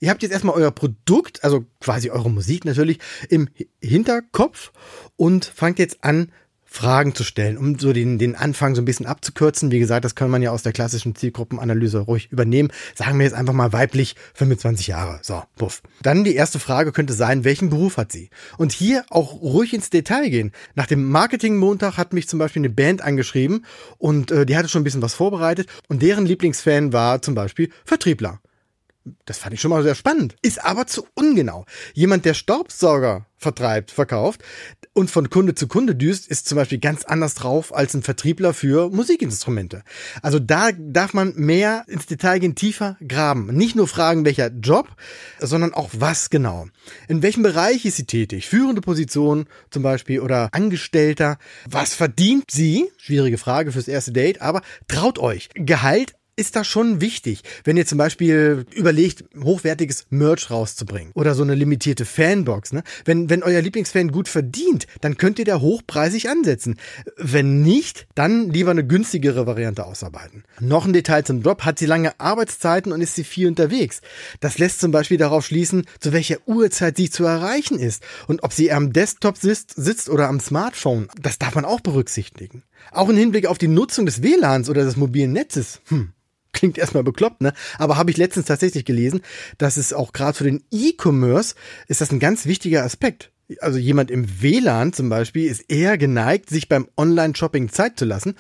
Ihr 0.01 0.11
habt 0.11 0.23
jetzt 0.23 0.33
erstmal 0.33 0.57
euer 0.57 0.71
Produkt, 0.71 1.43
also 1.43 1.65
quasi 1.81 2.11
eure 2.11 2.31
Musik 2.31 2.65
natürlich, 2.65 2.99
im 3.29 3.49
Hinterkopf 3.81 4.73
und 5.17 5.45
fangt 5.47 5.79
jetzt 5.79 6.05
an, 6.05 6.33
Fragen 6.77 7.15
zu 7.15 7.25
stellen, 7.25 7.57
um 7.57 7.79
so 7.79 7.93
den, 7.93 8.19
den 8.19 8.35
Anfang 8.35 8.75
so 8.75 8.83
ein 8.83 8.85
bisschen 8.85 9.07
abzukürzen. 9.07 9.71
Wie 9.71 9.79
gesagt, 9.79 10.05
das 10.05 10.15
kann 10.15 10.31
man 10.31 10.43
ja 10.43 10.51
aus 10.51 10.63
der 10.63 10.73
klassischen 10.73 11.17
Zielgruppenanalyse 11.17 12.01
ruhig 12.01 12.31
übernehmen. 12.31 12.71
Sagen 12.95 13.19
wir 13.19 13.25
jetzt 13.25 13.35
einfach 13.35 13.55
mal 13.55 13.73
weiblich 13.73 14.15
25 14.35 14.87
Jahre. 14.89 15.19
So, 15.23 15.43
puff. 15.57 15.83
Dann 16.03 16.23
die 16.23 16.35
erste 16.35 16.59
Frage 16.59 16.93
könnte 16.93 17.15
sein, 17.15 17.45
welchen 17.45 17.71
Beruf 17.71 17.97
hat 17.97 18.13
sie? 18.13 18.29
Und 18.59 18.73
hier 18.73 19.05
auch 19.09 19.41
ruhig 19.41 19.73
ins 19.73 19.89
Detail 19.89 20.29
gehen. 20.29 20.53
Nach 20.75 20.87
dem 20.87 21.11
Marketing-Montag 21.11 21.97
hat 21.97 22.13
mich 22.13 22.29
zum 22.29 22.39
Beispiel 22.39 22.61
eine 22.61 22.71
Band 22.71 23.01
angeschrieben 23.01 23.65
und 23.97 24.31
äh, 24.31 24.45
die 24.45 24.57
hatte 24.57 24.69
schon 24.69 24.83
ein 24.83 24.85
bisschen 24.85 25.03
was 25.03 25.15
vorbereitet 25.15 25.69
und 25.89 26.03
deren 26.03 26.27
Lieblingsfan 26.27 26.93
war 26.93 27.23
zum 27.23 27.35
Beispiel 27.35 27.71
Vertriebler. 27.85 28.41
Das 29.25 29.39
fand 29.39 29.55
ich 29.55 29.61
schon 29.61 29.71
mal 29.71 29.83
sehr 29.83 29.95
spannend. 29.95 30.37
Ist 30.43 30.65
aber 30.65 30.87
zu 30.87 31.07
ungenau. 31.15 31.65
Jemand, 31.95 32.25
der 32.25 32.35
Staubsauger 32.35 33.27
vertreibt, 33.37 33.93
verkauft 33.93 34.43
und 34.97 35.11
von 35.11 35.29
Kunde 35.29 35.55
zu 35.55 35.69
Kunde 35.69 35.95
düst, 35.95 36.27
ist 36.27 36.49
zum 36.49 36.57
Beispiel 36.57 36.79
ganz 36.79 37.05
anders 37.05 37.35
drauf 37.35 37.75
als 37.75 37.95
ein 37.95 38.03
Vertriebler 38.03 38.55
für 38.55 38.89
Musikinstrumente. 38.89 39.83
Also 40.23 40.39
da 40.39 40.71
darf 40.73 41.13
man 41.13 41.35
mehr 41.37 41.85
ins 41.87 42.07
Detail 42.07 42.39
gehen, 42.39 42.55
tiefer 42.55 42.97
graben. 43.07 43.49
Nicht 43.55 43.77
nur 43.77 43.89
fragen, 43.89 44.25
welcher 44.25 44.51
Job, 44.51 44.89
sondern 45.39 45.75
auch 45.75 45.91
was 45.93 46.31
genau. 46.31 46.67
In 47.09 47.23
welchem 47.23 47.43
Bereich 47.43 47.85
ist 47.85 47.97
sie 47.97 48.07
tätig? 48.07 48.49
Führende 48.49 48.81
Position 48.81 49.47
zum 49.71 49.83
Beispiel 49.83 50.21
oder 50.21 50.49
Angestellter? 50.53 51.37
Was 51.69 51.95
verdient 51.95 52.51
sie? 52.51 52.91
Schwierige 52.97 53.37
Frage 53.37 53.73
fürs 53.73 53.89
erste 53.89 54.13
Date, 54.13 54.41
aber 54.41 54.63
traut 54.89 55.19
euch. 55.19 55.51
Gehalt 55.55 56.15
ist 56.37 56.55
das 56.55 56.67
schon 56.67 57.01
wichtig, 57.01 57.43
wenn 57.65 57.79
ihr 57.79 57.87
zum 57.87 57.97
Beispiel 57.97 58.67
überlegt, 58.75 59.25
hochwertiges 59.43 60.07
Merch 60.11 60.51
rauszubringen 60.51 61.13
oder 61.15 61.35
so 61.35 61.43
eine 61.43 61.55
limitierte 61.55 62.05
Fanbox. 62.05 62.75
Ne? 62.75 62.83
Wenn, 63.07 63.31
wenn 63.31 63.43
euer 63.43 63.63
Lieblingsfan 63.63 64.13
gut 64.13 64.29
verdient, 64.29 64.87
dann 65.01 65.17
könnt 65.17 65.39
ihr 65.39 65.47
da 65.47 65.61
hochpreisig 65.61 66.29
ansetzen. 66.29 66.77
Wenn 67.17 67.63
nicht, 67.63 68.07
dann 68.15 68.51
lieber 68.51 68.71
eine 68.71 68.87
günstigere 68.87 69.47
Variante 69.47 69.87
ausarbeiten. 69.87 70.45
Noch 70.61 70.85
ein 70.85 70.93
Detail 70.93 71.25
zum 71.25 71.41
Job. 71.41 71.63
Hat 71.63 71.79
sie 71.79 71.87
lange 71.87 72.21
Arbeitszeiten 72.21 72.93
und 72.93 73.01
ist 73.01 73.15
sie 73.15 73.25
viel 73.25 73.49
unterwegs? 73.49 74.03
Das 74.41 74.59
lässt 74.59 74.81
zum 74.81 74.93
Beispiel 74.93 75.17
darauf 75.17 75.47
schließen, 75.47 75.87
zu 76.01 76.13
welcher 76.13 76.37
Uhrzeit 76.47 76.99
sie 76.99 77.09
zu 77.09 77.25
erreichen 77.25 77.79
ist 77.79 78.03
und 78.27 78.43
ob 78.43 78.53
sie 78.53 78.71
am 78.73 78.93
Desktop 78.93 79.39
sitzt, 79.39 79.73
sitzt 79.75 80.11
oder 80.11 80.29
am 80.29 80.41
Smartphone. 80.41 81.09
Das 81.19 81.39
darf 81.39 81.55
man 81.55 81.65
auch 81.65 81.81
berücksichtigen. 81.81 82.63
Auch 82.93 83.09
im 83.09 83.17
Hinblick 83.17 83.47
auf 83.47 83.57
die 83.57 83.69
Nutzung 83.69 84.05
des 84.05 84.23
WLANs 84.23 84.69
oder 84.69 84.85
des 84.85 84.97
mobilen 84.97 85.33
Netzes. 85.33 85.81
Hm, 85.89 86.13
klingt 86.57 86.79
erstmal 86.79 87.05
bekloppt, 87.05 87.43
ne? 87.43 87.53
Aber 87.79 87.97
habe 87.97 88.11
ich 88.11 88.17
letztens 88.17 88.47
tatsächlich 88.47 88.85
gelesen, 88.85 89.21
dass 89.59 89.77
es 89.77 89.93
auch 89.93 90.13
gerade 90.13 90.37
für 90.37 90.45
den 90.45 90.65
E-Commerce 90.73 91.55
ist 91.87 92.01
das 92.01 92.11
ein 92.11 92.19
ganz 92.19 92.47
wichtiger 92.47 92.83
Aspekt. 92.83 93.31
Also 93.61 93.79
jemand 93.79 94.11
im 94.11 94.43
WLAN 94.43 94.93
zum 94.93 95.09
Beispiel 95.09 95.49
ist 95.49 95.71
eher 95.71 95.97
geneigt, 95.99 96.51
sich 96.51 96.69
beim 96.69 96.89
Online-Shopping 96.97 97.69
Zeit 97.69 97.97
zu 97.97 98.05
lassen, 98.05 98.35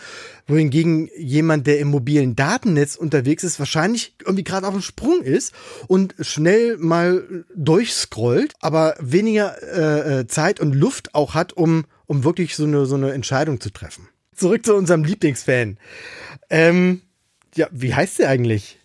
wohingegen 0.49 1.09
jemand, 1.17 1.69
der 1.69 1.79
im 1.79 1.89
mobilen 1.89 2.35
Datennetz 2.35 2.97
unterwegs 2.97 3.45
ist, 3.45 3.61
wahrscheinlich 3.61 4.17
irgendwie 4.21 4.43
gerade 4.43 4.67
auf 4.67 4.75
dem 4.75 4.83
Sprung 4.83 5.23
ist 5.23 5.55
und 5.87 6.17
schnell 6.19 6.77
mal 6.79 7.45
durchscrollt, 7.55 8.55
aber 8.61 8.97
weniger 8.99 9.55
äh, 9.63 10.21
äh 10.21 10.27
Zeit 10.27 10.59
und 10.59 10.75
Luft 10.75 11.15
auch 11.15 11.35
hat, 11.35 11.53
um, 11.53 11.85
um 12.07 12.25
wirklich 12.25 12.57
so 12.57 12.65
eine, 12.65 12.87
so 12.87 12.97
eine 12.97 13.13
Entscheidung 13.13 13.61
zu 13.61 13.71
treffen. 13.71 14.09
Zurück 14.35 14.67
zu 14.67 14.75
unserem 14.75 15.05
Lieblingsfan. 15.05 15.79
Ähm, 16.51 17.03
ja, 17.57 17.69
wie 17.73 17.95
heißt 17.95 18.17
sie 18.17 18.27
eigentlich? 18.27 18.79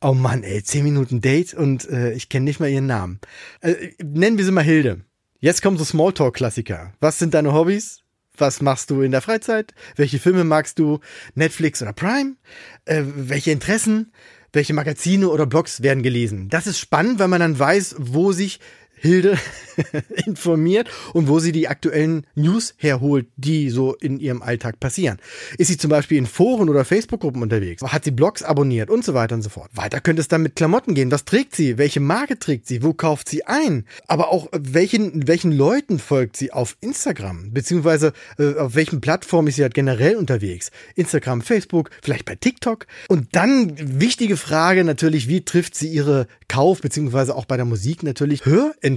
Oh 0.00 0.12
Mann, 0.12 0.42
ey, 0.42 0.62
zehn 0.62 0.84
Minuten 0.84 1.20
Date 1.20 1.54
und 1.54 1.88
äh, 1.88 2.12
ich 2.12 2.28
kenne 2.28 2.44
nicht 2.44 2.60
mal 2.60 2.68
ihren 2.68 2.86
Namen. 2.86 3.20
Äh, 3.60 3.92
nennen 4.02 4.36
wir 4.36 4.44
sie 4.44 4.52
mal 4.52 4.62
Hilde. 4.62 5.00
Jetzt 5.40 5.62
kommt 5.62 5.78
so 5.78 5.84
Smalltalk-Klassiker. 5.84 6.92
Was 7.00 7.18
sind 7.18 7.34
deine 7.34 7.52
Hobbys? 7.52 8.02
Was 8.36 8.60
machst 8.60 8.90
du 8.90 9.00
in 9.00 9.12
der 9.12 9.22
Freizeit? 9.22 9.74
Welche 9.96 10.18
Filme 10.18 10.44
magst 10.44 10.78
du? 10.78 11.00
Netflix 11.34 11.80
oder 11.80 11.92
Prime? 11.92 12.36
Äh, 12.84 13.02
welche 13.04 13.50
Interessen? 13.50 14.12
Welche 14.52 14.74
Magazine 14.74 15.28
oder 15.28 15.46
Blogs 15.46 15.82
werden 15.82 16.02
gelesen? 16.02 16.48
Das 16.48 16.66
ist 16.66 16.78
spannend, 16.78 17.18
weil 17.18 17.28
man 17.28 17.40
dann 17.40 17.58
weiß, 17.58 17.96
wo 17.98 18.32
sich 18.32 18.60
Hilde 18.98 19.38
informiert 20.26 20.88
und 21.12 21.28
wo 21.28 21.38
sie 21.38 21.52
die 21.52 21.68
aktuellen 21.68 22.26
News 22.34 22.74
herholt, 22.78 23.26
die 23.36 23.70
so 23.70 23.94
in 23.94 24.18
ihrem 24.18 24.42
Alltag 24.42 24.80
passieren. 24.80 25.18
Ist 25.58 25.68
sie 25.68 25.76
zum 25.76 25.90
Beispiel 25.90 26.18
in 26.18 26.26
Foren 26.26 26.68
oder 26.68 26.84
Facebook-Gruppen 26.84 27.42
unterwegs? 27.42 27.82
Hat 27.82 28.04
sie 28.04 28.10
Blogs 28.10 28.42
abonniert 28.42 28.90
und 28.90 29.04
so 29.04 29.14
weiter 29.14 29.34
und 29.34 29.42
so 29.42 29.50
fort. 29.50 29.70
Weiter 29.74 30.00
könnte 30.00 30.20
es 30.20 30.28
dann 30.28 30.42
mit 30.42 30.56
Klamotten 30.56 30.94
gehen. 30.94 31.10
Was 31.10 31.24
trägt 31.24 31.54
sie? 31.54 31.78
Welche 31.78 32.00
Marke 32.00 32.38
trägt 32.38 32.66
sie? 32.66 32.82
Wo 32.82 32.92
kauft 32.94 33.28
sie 33.28 33.44
ein? 33.44 33.84
Aber 34.06 34.28
auch 34.30 34.48
welchen, 34.52 35.28
welchen 35.28 35.52
Leuten 35.52 35.98
folgt 35.98 36.36
sie 36.36 36.52
auf 36.52 36.76
Instagram? 36.80 37.52
Beziehungsweise 37.52 38.12
äh, 38.38 38.54
auf 38.54 38.74
welchen 38.74 39.00
Plattformen 39.00 39.48
ist 39.48 39.56
sie 39.56 39.62
halt 39.62 39.74
generell 39.74 40.16
unterwegs? 40.16 40.70
Instagram, 40.94 41.42
Facebook, 41.42 41.90
vielleicht 42.02 42.24
bei 42.24 42.34
TikTok? 42.34 42.86
Und 43.08 43.28
dann 43.32 43.74
wichtige 44.00 44.36
Frage 44.36 44.84
natürlich, 44.84 45.28
wie 45.28 45.44
trifft 45.44 45.74
sie 45.74 45.88
ihre 45.88 46.26
Kauf, 46.48 46.80
beziehungsweise 46.80 47.34
auch 47.34 47.44
bei 47.44 47.56
der 47.56 47.66
Musik 47.66 48.02
natürlich 48.02 48.44
Hörentscheidung? 48.46 48.95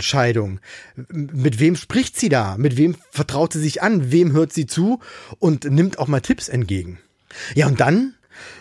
Mit 1.10 1.60
wem 1.60 1.75
spricht 1.75 2.20
sie 2.20 2.29
da? 2.29 2.58
Mit 2.58 2.77
wem 2.77 2.96
vertraut 3.12 3.53
sie 3.53 3.60
sich 3.60 3.82
an? 3.82 4.12
Wem 4.12 4.32
hört 4.32 4.53
sie 4.53 4.65
zu? 4.65 5.00
Und 5.39 5.65
nimmt 5.65 6.00
auch 6.00 6.08
mal 6.08 6.22
Tipps 6.22 6.50
entgegen. 6.50 7.00
Ja, 7.56 7.68
und 7.68 7.79
dann, 7.79 8.15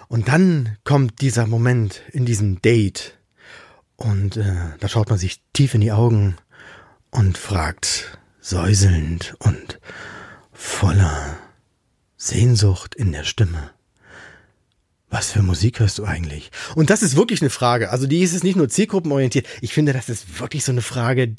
und 0.09 0.29
dann 0.29 0.77
kommt 0.85 1.21
dieser 1.21 1.47
Moment 1.47 2.03
in 2.13 2.25
diesem 2.27 2.61
Date. 2.63 3.19
Und 3.97 4.37
äh, 4.37 4.55
da 4.79 4.89
schaut 4.89 5.11
man 5.11 5.19
sich 5.19 5.43
tief 5.53 5.75
in 5.75 5.81
die 5.81 5.93
Augen 5.93 6.37
und 7.11 7.39
fragt 7.39 8.19
säuselnd 8.41 9.35
und 9.39 9.81
voller 10.53 11.39
Sehnsucht 12.17 12.95
in 12.95 13.13
der 13.13 13.25
Stimme. 13.25 13.71
Was 15.11 15.33
für 15.33 15.43
Musik 15.43 15.81
hörst 15.81 15.99
du 15.99 16.05
eigentlich? 16.05 16.51
Und 16.75 16.91
das 16.91 17.03
ist 17.03 17.17
wirklich 17.17 17.41
eine 17.41 17.49
Frage. 17.49 17.91
Also 17.91 18.07
die 18.07 18.23
ist 18.23 18.35
es 18.35 18.43
nicht 18.43 18.57
nur 18.57 18.69
zielgruppenorientiert. 18.69 19.47
Ich 19.63 19.73
finde, 19.73 19.95
das 19.95 20.11
ist 20.11 20.39
wirklich 20.39 20.65
so 20.65 20.73
eine 20.73 20.83
Frage, 20.83 21.35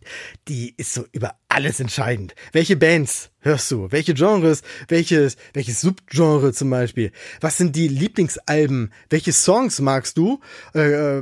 die 0.48 0.74
ist 0.76 0.96
so 0.96 1.06
über 1.12 1.36
alles 1.50 1.80
entscheidend. 1.80 2.34
Welche 2.52 2.76
Bands 2.76 3.30
hörst 3.42 3.70
du? 3.70 3.92
Welche 3.92 4.16
Genres? 4.16 4.64
Welches, 4.88 5.38
welches 5.54 5.82
Subgenre 5.82 6.52
zum 6.52 6.72
Beispiel? 6.72 7.12
Was 7.42 7.58
sind 7.58 7.76
die 7.76 7.88
Lieblingsalben? 7.88 8.92
Welche 9.12 9.34
Songs 9.34 9.80
magst 9.82 10.18
du? 10.18 10.40
Äh, 10.74 11.22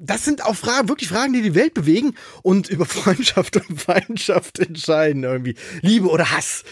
das 0.00 0.24
sind 0.24 0.44
auch 0.44 0.56
Fragen, 0.56 0.88
wirklich 0.88 1.08
Fragen, 1.08 1.32
die 1.32 1.42
die 1.42 1.54
Welt 1.54 1.74
bewegen 1.74 2.16
und 2.42 2.68
über 2.68 2.86
Freundschaft 2.86 3.56
und 3.56 3.80
Feindschaft 3.80 4.58
entscheiden 4.58 5.22
irgendwie. 5.22 5.54
Liebe 5.80 6.08
oder 6.08 6.32
Hass? 6.32 6.64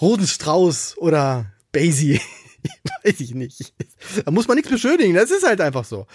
Rosenstrauß 0.00 0.96
oder 0.96 1.52
Basie? 1.70 2.20
Weiß 3.04 3.20
ich 3.20 3.34
nicht. 3.34 3.74
Da 4.24 4.30
muss 4.30 4.48
man 4.48 4.56
nichts 4.56 4.70
beschönigen, 4.70 5.14
das 5.14 5.30
ist 5.30 5.46
halt 5.46 5.60
einfach 5.60 5.84
so. 5.84 6.06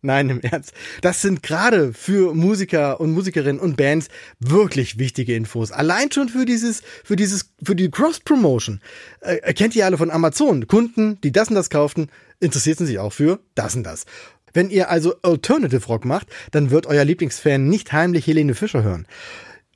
Nein, 0.00 0.30
im 0.30 0.40
Ernst. 0.40 0.72
Das 1.00 1.22
sind 1.22 1.42
gerade 1.42 1.92
für 1.92 2.34
Musiker 2.34 3.00
und 3.00 3.12
Musikerinnen 3.12 3.60
und 3.60 3.76
Bands 3.76 4.08
wirklich 4.38 4.98
wichtige 4.98 5.34
Infos. 5.34 5.72
Allein 5.72 6.12
schon 6.12 6.28
für 6.28 6.44
dieses, 6.44 6.82
für 7.04 7.16
dieses, 7.16 7.52
für 7.62 7.74
die 7.74 7.90
Cross-Promotion. 7.90 8.80
Äh, 9.20 9.52
kennt 9.54 9.74
ihr 9.74 9.86
alle 9.86 9.98
von 9.98 10.10
Amazon. 10.10 10.68
Kunden, 10.68 11.20
die 11.22 11.32
das 11.32 11.48
und 11.48 11.56
das 11.56 11.70
kauften, 11.70 12.08
interessierten 12.38 12.86
sich 12.86 13.00
auch 13.00 13.12
für 13.12 13.40
das 13.56 13.74
und 13.74 13.82
das. 13.82 14.06
Wenn 14.52 14.70
ihr 14.70 14.88
also 14.90 15.16
Alternative 15.22 15.86
Rock 15.86 16.04
macht, 16.04 16.28
dann 16.52 16.70
wird 16.70 16.86
euer 16.86 17.04
Lieblingsfan 17.04 17.68
nicht 17.68 17.92
heimlich 17.92 18.26
Helene 18.26 18.54
Fischer 18.54 18.82
hören. 18.82 19.06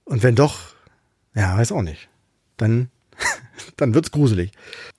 Und 0.05 0.23
wenn 0.23 0.35
doch, 0.35 0.61
ja, 1.35 1.57
weiß 1.59 1.73
auch 1.73 1.83
nicht. 1.83 2.09
Dann 2.57 2.91
dann 3.76 3.95
wird's 3.95 4.11
gruselig. 4.11 4.50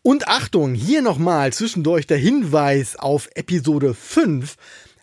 Und 0.01 0.27
Achtung, 0.27 0.73
hier 0.73 1.01
nochmal 1.01 1.53
zwischendurch 1.53 2.07
der 2.07 2.17
Hinweis 2.17 2.95
auf 2.95 3.29
Episode 3.35 3.93
5. 3.93 4.55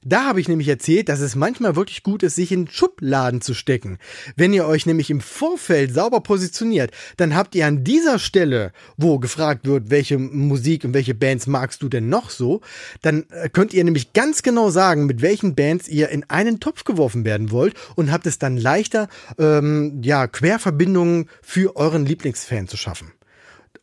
Da 0.03 0.25
habe 0.25 0.41
ich 0.41 0.49
nämlich 0.49 0.69
erzählt, 0.69 1.11
dass 1.11 1.21
es 1.21 1.35
manchmal 1.35 1.77
wirklich 1.77 2.03
gut 2.03 2.23
ist, 2.23 2.35
sich 2.35 2.53
in 2.53 2.69
Schubladen 2.69 3.43
zu 3.43 3.53
stecken. 3.53 3.99
Wenn 4.35 4.55
ihr 4.55 4.65
euch 4.65 4.87
nämlich 4.87 5.11
im 5.11 5.21
Vorfeld 5.21 5.93
sauber 5.93 6.21
positioniert, 6.21 6.91
dann 7.19 7.35
habt 7.35 7.55
ihr 7.55 7.67
an 7.67 7.85
dieser 7.85 8.19
Stelle, 8.19 8.73
wo 8.97 9.19
gefragt 9.19 9.67
wird, 9.67 9.91
welche 9.91 10.17
Musik 10.17 10.85
und 10.85 10.95
welche 10.95 11.15
Bands 11.15 11.47
magst 11.47 11.83
du 11.83 11.91
denn 11.91 12.09
noch 12.09 12.31
so, 12.31 12.63
dann 13.03 13.27
äh, 13.29 13.51
könnt 13.51 13.75
ihr 13.75 13.85
nämlich 13.85 14.15
ganz 14.15 14.43
genau 14.43 14.71
sagen, 14.71 15.05
mit 15.05 15.21
welchen 15.21 15.55
Bands 15.55 15.87
ihr 15.87 16.09
in 16.09 16.25
einen 16.31 16.61
Topf 16.61 16.85
geworfen 16.85 17.27
werden 17.27 17.51
wollt 17.51 17.75
und 17.95 18.11
habt 18.11 18.27
es 18.27 18.39
dann 18.39 18.57
leichter, 18.57 19.09
ähm, 19.39 20.01
ja, 20.03 20.27
Querverbindungen 20.27 21.29
für 21.43 21.77
euren 21.77 22.07
Lieblingsfan 22.07 22.69
zu 22.69 22.79
schaffen. 22.79 23.13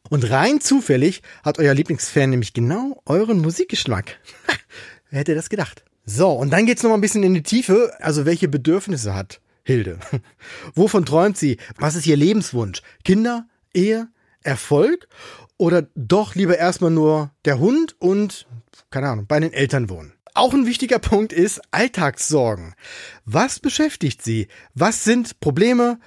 Und 0.09 0.29
rein 0.29 0.61
zufällig 0.61 1.21
hat 1.43 1.59
euer 1.59 1.73
Lieblingsfan 1.73 2.29
nämlich 2.29 2.53
genau 2.53 3.01
euren 3.05 3.39
Musikgeschmack. 3.39 4.19
Wer 5.09 5.19
hätte 5.19 5.35
das 5.35 5.49
gedacht? 5.49 5.83
So, 6.05 6.31
und 6.31 6.51
dann 6.51 6.65
geht's 6.65 6.83
noch 6.83 6.89
mal 6.89 6.97
ein 6.97 7.01
bisschen 7.01 7.23
in 7.23 7.33
die 7.33 7.43
Tiefe. 7.43 7.93
Also, 7.99 8.25
welche 8.25 8.47
Bedürfnisse 8.47 9.13
hat 9.13 9.41
Hilde? 9.63 9.99
Wovon 10.75 11.05
träumt 11.05 11.37
sie? 11.37 11.57
Was 11.77 11.95
ist 11.95 12.07
ihr 12.07 12.15
Lebenswunsch? 12.17 12.81
Kinder, 13.03 13.47
Ehe, 13.73 14.07
Erfolg? 14.41 15.07
Oder 15.57 15.87
doch 15.95 16.35
lieber 16.35 16.57
erstmal 16.57 16.91
nur 16.91 17.31
der 17.45 17.59
Hund 17.59 17.95
und, 17.99 18.47
keine 18.89 19.09
Ahnung, 19.09 19.25
bei 19.27 19.39
den 19.39 19.51
Eltern 19.51 19.89
wohnen? 19.89 20.13
Auch 20.37 20.53
ein 20.53 20.67
wichtiger 20.67 20.99
Punkt 20.99 21.33
ist 21.33 21.59
Alltagssorgen. 21.71 22.75
Was 23.25 23.59
beschäftigt 23.59 24.23
sie? 24.23 24.49
Was 24.75 25.03
sind 25.03 25.39
Probleme 25.39 25.97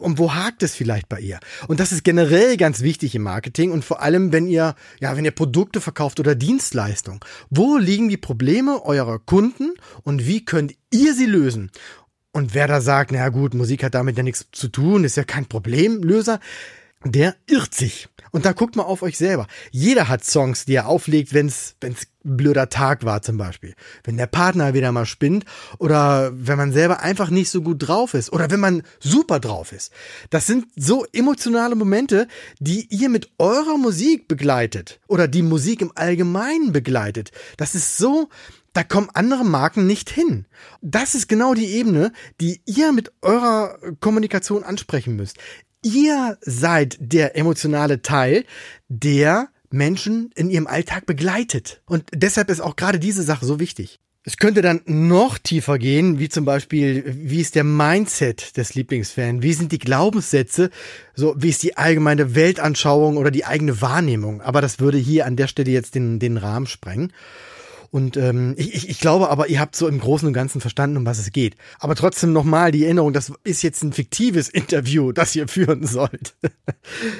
und 0.00 0.18
wo 0.18 0.34
hakt 0.34 0.64
es 0.64 0.74
vielleicht 0.74 1.08
bei 1.08 1.20
ihr? 1.20 1.38
Und 1.68 1.78
das 1.78 1.92
ist 1.92 2.02
generell 2.02 2.56
ganz 2.56 2.80
wichtig 2.80 3.14
im 3.14 3.22
Marketing 3.22 3.70
und 3.70 3.84
vor 3.84 4.02
allem, 4.02 4.32
wenn 4.32 4.48
ihr, 4.48 4.74
ja, 4.98 5.16
wenn 5.16 5.24
ihr 5.24 5.30
Produkte 5.30 5.80
verkauft 5.80 6.18
oder 6.18 6.34
Dienstleistungen. 6.34 7.20
Wo 7.50 7.76
liegen 7.76 8.08
die 8.08 8.16
Probleme 8.16 8.84
eurer 8.84 9.20
Kunden 9.20 9.74
und 10.02 10.26
wie 10.26 10.44
könnt 10.44 10.74
ihr 10.90 11.14
sie 11.14 11.26
lösen? 11.26 11.70
Und 12.32 12.54
wer 12.54 12.66
da 12.66 12.80
sagt, 12.80 13.12
na 13.12 13.28
gut, 13.28 13.54
Musik 13.54 13.84
hat 13.84 13.94
damit 13.94 14.16
ja 14.16 14.24
nichts 14.24 14.48
zu 14.50 14.66
tun, 14.66 15.04
ist 15.04 15.16
ja 15.16 15.22
kein 15.22 15.46
Problemlöser, 15.46 16.40
der 17.04 17.36
irrt 17.46 17.74
sich. 17.74 18.08
Und 18.30 18.44
da 18.44 18.52
guckt 18.52 18.76
mal 18.76 18.82
auf 18.82 19.02
euch 19.02 19.16
selber. 19.16 19.46
Jeder 19.70 20.08
hat 20.08 20.24
Songs, 20.24 20.64
die 20.64 20.74
er 20.74 20.88
auflegt, 20.88 21.32
wenn 21.32 21.46
es 21.46 21.76
ein 21.82 21.96
blöder 22.24 22.68
Tag 22.68 23.04
war 23.04 23.22
zum 23.22 23.38
Beispiel. 23.38 23.74
Wenn 24.04 24.16
der 24.16 24.26
Partner 24.26 24.74
wieder 24.74 24.92
mal 24.92 25.06
spinnt 25.06 25.44
oder 25.78 26.30
wenn 26.34 26.58
man 26.58 26.72
selber 26.72 27.00
einfach 27.00 27.30
nicht 27.30 27.48
so 27.48 27.62
gut 27.62 27.88
drauf 27.88 28.14
ist 28.14 28.32
oder 28.32 28.50
wenn 28.50 28.60
man 28.60 28.82
super 29.00 29.40
drauf 29.40 29.72
ist. 29.72 29.92
Das 30.30 30.46
sind 30.46 30.66
so 30.76 31.06
emotionale 31.12 31.74
Momente, 31.74 32.28
die 32.58 32.86
ihr 32.90 33.08
mit 33.08 33.30
eurer 33.38 33.78
Musik 33.78 34.28
begleitet 34.28 35.00
oder 35.06 35.26
die 35.28 35.42
Musik 35.42 35.80
im 35.80 35.92
Allgemeinen 35.94 36.72
begleitet. 36.72 37.30
Das 37.56 37.74
ist 37.74 37.96
so, 37.96 38.28
da 38.74 38.84
kommen 38.84 39.08
andere 39.14 39.44
Marken 39.44 39.86
nicht 39.86 40.10
hin. 40.10 40.46
Das 40.82 41.14
ist 41.14 41.28
genau 41.28 41.54
die 41.54 41.66
Ebene, 41.66 42.12
die 42.40 42.60
ihr 42.66 42.92
mit 42.92 43.10
eurer 43.22 43.78
Kommunikation 44.00 44.62
ansprechen 44.62 45.16
müsst. 45.16 45.38
Ihr 45.82 46.38
seid 46.40 46.96
der 47.00 47.36
emotionale 47.36 48.02
Teil, 48.02 48.44
der 48.88 49.48
Menschen 49.70 50.30
in 50.34 50.50
ihrem 50.50 50.66
Alltag 50.66 51.06
begleitet. 51.06 51.82
Und 51.86 52.04
deshalb 52.14 52.50
ist 52.50 52.60
auch 52.60 52.76
gerade 52.76 52.98
diese 52.98 53.22
Sache 53.22 53.44
so 53.44 53.60
wichtig. 53.60 54.00
Es 54.24 54.36
könnte 54.36 54.60
dann 54.60 54.82
noch 54.84 55.38
tiefer 55.38 55.78
gehen, 55.78 56.18
wie 56.18 56.28
zum 56.28 56.44
Beispiel, 56.44 57.02
wie 57.06 57.40
ist 57.40 57.54
der 57.54 57.64
Mindset 57.64 58.56
des 58.56 58.74
Lieblingsfans? 58.74 59.42
Wie 59.42 59.54
sind 59.54 59.72
die 59.72 59.78
Glaubenssätze? 59.78 60.70
So, 61.14 61.34
wie 61.38 61.48
ist 61.48 61.62
die 61.62 61.76
allgemeine 61.78 62.34
Weltanschauung 62.34 63.16
oder 63.16 63.30
die 63.30 63.46
eigene 63.46 63.80
Wahrnehmung? 63.80 64.42
Aber 64.42 64.60
das 64.60 64.80
würde 64.80 64.98
hier 64.98 65.24
an 65.24 65.36
der 65.36 65.46
Stelle 65.46 65.70
jetzt 65.70 65.94
den, 65.94 66.18
den 66.18 66.36
Rahmen 66.36 66.66
sprengen. 66.66 67.12
Und 67.90 68.16
ähm, 68.16 68.54
ich, 68.56 68.74
ich, 68.74 68.88
ich 68.88 69.00
glaube 69.00 69.30
aber, 69.30 69.48
ihr 69.48 69.60
habt 69.60 69.74
so 69.74 69.88
im 69.88 69.98
Großen 69.98 70.26
und 70.28 70.34
Ganzen 70.34 70.60
verstanden, 70.60 70.98
um 70.98 71.06
was 71.06 71.18
es 71.18 71.32
geht. 71.32 71.56
Aber 71.78 71.94
trotzdem 71.94 72.32
nochmal 72.32 72.70
die 72.70 72.84
Erinnerung, 72.84 73.12
das 73.12 73.32
ist 73.44 73.62
jetzt 73.62 73.82
ein 73.82 73.92
fiktives 73.92 74.48
Interview, 74.48 75.12
das 75.18 75.34
ihr 75.34 75.48
führen 75.48 75.86
sollt. 75.86 76.34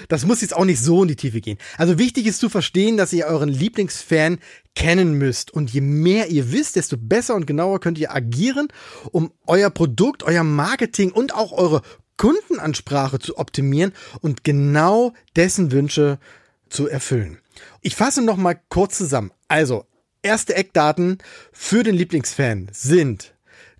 das 0.08 0.26
muss 0.26 0.42
jetzt 0.42 0.54
auch 0.54 0.64
nicht 0.64 0.80
so 0.80 1.02
in 1.02 1.08
die 1.08 1.16
Tiefe 1.16 1.40
gehen. 1.40 1.58
Also 1.78 1.98
wichtig 1.98 2.26
ist 2.26 2.40
zu 2.40 2.48
verstehen, 2.48 2.96
dass 2.96 3.12
ihr 3.12 3.26
euren 3.26 3.48
Lieblingsfan 3.48 4.38
kennen 4.74 5.14
müsst. 5.14 5.50
Und 5.50 5.72
je 5.72 5.80
mehr 5.80 6.28
ihr 6.28 6.52
wisst, 6.52 6.76
desto 6.76 6.96
besser 6.96 7.34
und 7.34 7.46
genauer 7.46 7.80
könnt 7.80 7.98
ihr 7.98 8.14
agieren, 8.14 8.68
um 9.10 9.32
euer 9.46 9.70
Produkt, 9.70 10.22
euer 10.22 10.44
Marketing 10.44 11.12
und 11.12 11.34
auch 11.34 11.52
eure 11.52 11.82
Kundenansprache 12.18 13.18
zu 13.18 13.38
optimieren 13.38 13.92
und 14.20 14.44
genau 14.44 15.14
dessen 15.36 15.72
Wünsche 15.72 16.18
zu 16.68 16.88
erfüllen. 16.88 17.38
Ich 17.80 17.96
fasse 17.96 18.22
noch 18.22 18.36
mal 18.36 18.60
kurz 18.68 18.98
zusammen. 18.98 19.32
Also, 19.46 19.86
Erste 20.22 20.56
Eckdaten 20.56 21.18
für 21.52 21.84
den 21.84 21.94
Lieblingsfan 21.94 22.68
sind 22.72 23.34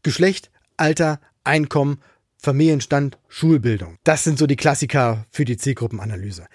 Geschlecht, 0.04 0.50
Alter, 0.76 1.20
Einkommen, 1.42 2.00
Familienstand, 2.36 3.18
Schulbildung. 3.28 3.98
Das 4.04 4.22
sind 4.22 4.38
so 4.38 4.46
die 4.46 4.54
Klassiker 4.54 5.26
für 5.30 5.44
die 5.44 5.56
Zielgruppenanalyse. 5.56 6.46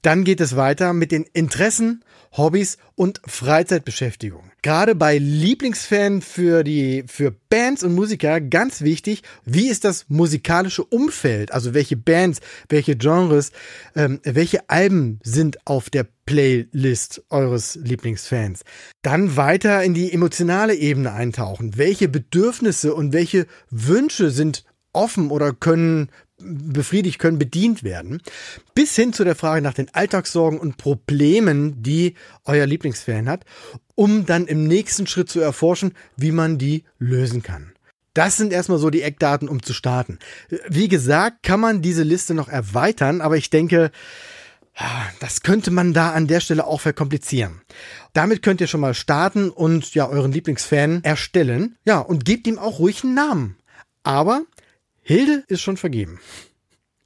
Dann 0.00 0.24
geht 0.24 0.40
es 0.40 0.56
weiter 0.56 0.94
mit 0.94 1.12
den 1.12 1.24
Interessen, 1.34 2.02
Hobbys 2.32 2.78
und 2.94 3.20
Freizeitbeschäftigung. 3.26 4.50
Gerade 4.62 4.94
bei 4.94 5.18
Lieblingsfan 5.18 6.22
für 6.22 6.64
die, 6.64 7.04
für 7.06 7.32
Bands 7.48 7.84
und 7.84 7.94
Musiker 7.94 8.40
ganz 8.40 8.80
wichtig, 8.82 9.22
wie 9.44 9.68
ist 9.68 9.84
das 9.84 10.06
musikalische 10.08 10.84
Umfeld? 10.84 11.52
Also 11.52 11.74
welche 11.74 11.96
Bands, 11.96 12.40
welche 12.68 12.96
Genres, 12.96 13.52
ähm, 13.94 14.20
welche 14.24 14.68
Alben 14.68 15.20
sind 15.22 15.58
auf 15.66 15.90
der 15.90 16.06
Playlist 16.26 17.22
eures 17.30 17.76
Lieblingsfans? 17.76 18.62
Dann 19.02 19.36
weiter 19.36 19.84
in 19.84 19.94
die 19.94 20.12
emotionale 20.12 20.74
Ebene 20.74 21.12
eintauchen. 21.12 21.76
Welche 21.76 22.08
Bedürfnisse 22.08 22.94
und 22.94 23.12
welche 23.12 23.46
Wünsche 23.70 24.30
sind 24.30 24.64
offen 24.92 25.30
oder 25.30 25.52
können 25.52 26.08
befriedigt, 26.46 27.18
können 27.18 27.38
bedient 27.38 27.82
werden. 27.84 28.22
Bis 28.74 28.94
hin 28.94 29.12
zu 29.12 29.24
der 29.24 29.34
Frage 29.34 29.62
nach 29.62 29.74
den 29.74 29.92
Alltagssorgen 29.92 30.58
und 30.58 30.76
Problemen, 30.76 31.82
die 31.82 32.14
euer 32.44 32.66
Lieblingsfan 32.66 33.28
hat, 33.28 33.44
um 33.94 34.26
dann 34.26 34.46
im 34.46 34.66
nächsten 34.66 35.06
Schritt 35.06 35.28
zu 35.28 35.40
erforschen, 35.40 35.92
wie 36.16 36.32
man 36.32 36.58
die 36.58 36.84
lösen 36.98 37.42
kann. 37.42 37.72
Das 38.14 38.38
sind 38.38 38.52
erstmal 38.52 38.78
so 38.78 38.88
die 38.88 39.02
Eckdaten, 39.02 39.46
um 39.46 39.62
zu 39.62 39.74
starten. 39.74 40.18
Wie 40.68 40.88
gesagt, 40.88 41.42
kann 41.42 41.60
man 41.60 41.82
diese 41.82 42.02
Liste 42.02 42.32
noch 42.32 42.48
erweitern, 42.48 43.20
aber 43.20 43.36
ich 43.36 43.50
denke, 43.50 43.90
das 45.20 45.42
könnte 45.42 45.70
man 45.70 45.92
da 45.92 46.12
an 46.12 46.26
der 46.26 46.40
Stelle 46.40 46.66
auch 46.66 46.80
verkomplizieren. 46.80 47.62
Damit 48.12 48.42
könnt 48.42 48.60
ihr 48.60 48.66
schon 48.66 48.80
mal 48.80 48.94
starten 48.94 49.50
und 49.50 49.94
ja 49.94 50.08
euren 50.08 50.32
Lieblingsfan 50.32 51.02
erstellen. 51.02 51.76
Ja, 51.84 51.98
und 51.98 52.24
gebt 52.24 52.46
ihm 52.46 52.58
auch 52.58 52.78
ruhig 52.78 53.04
einen 53.04 53.14
Namen. 53.14 53.56
Aber 54.02 54.44
Hilde 55.06 55.44
ist 55.46 55.60
schon 55.60 55.76
vergeben. 55.76 56.18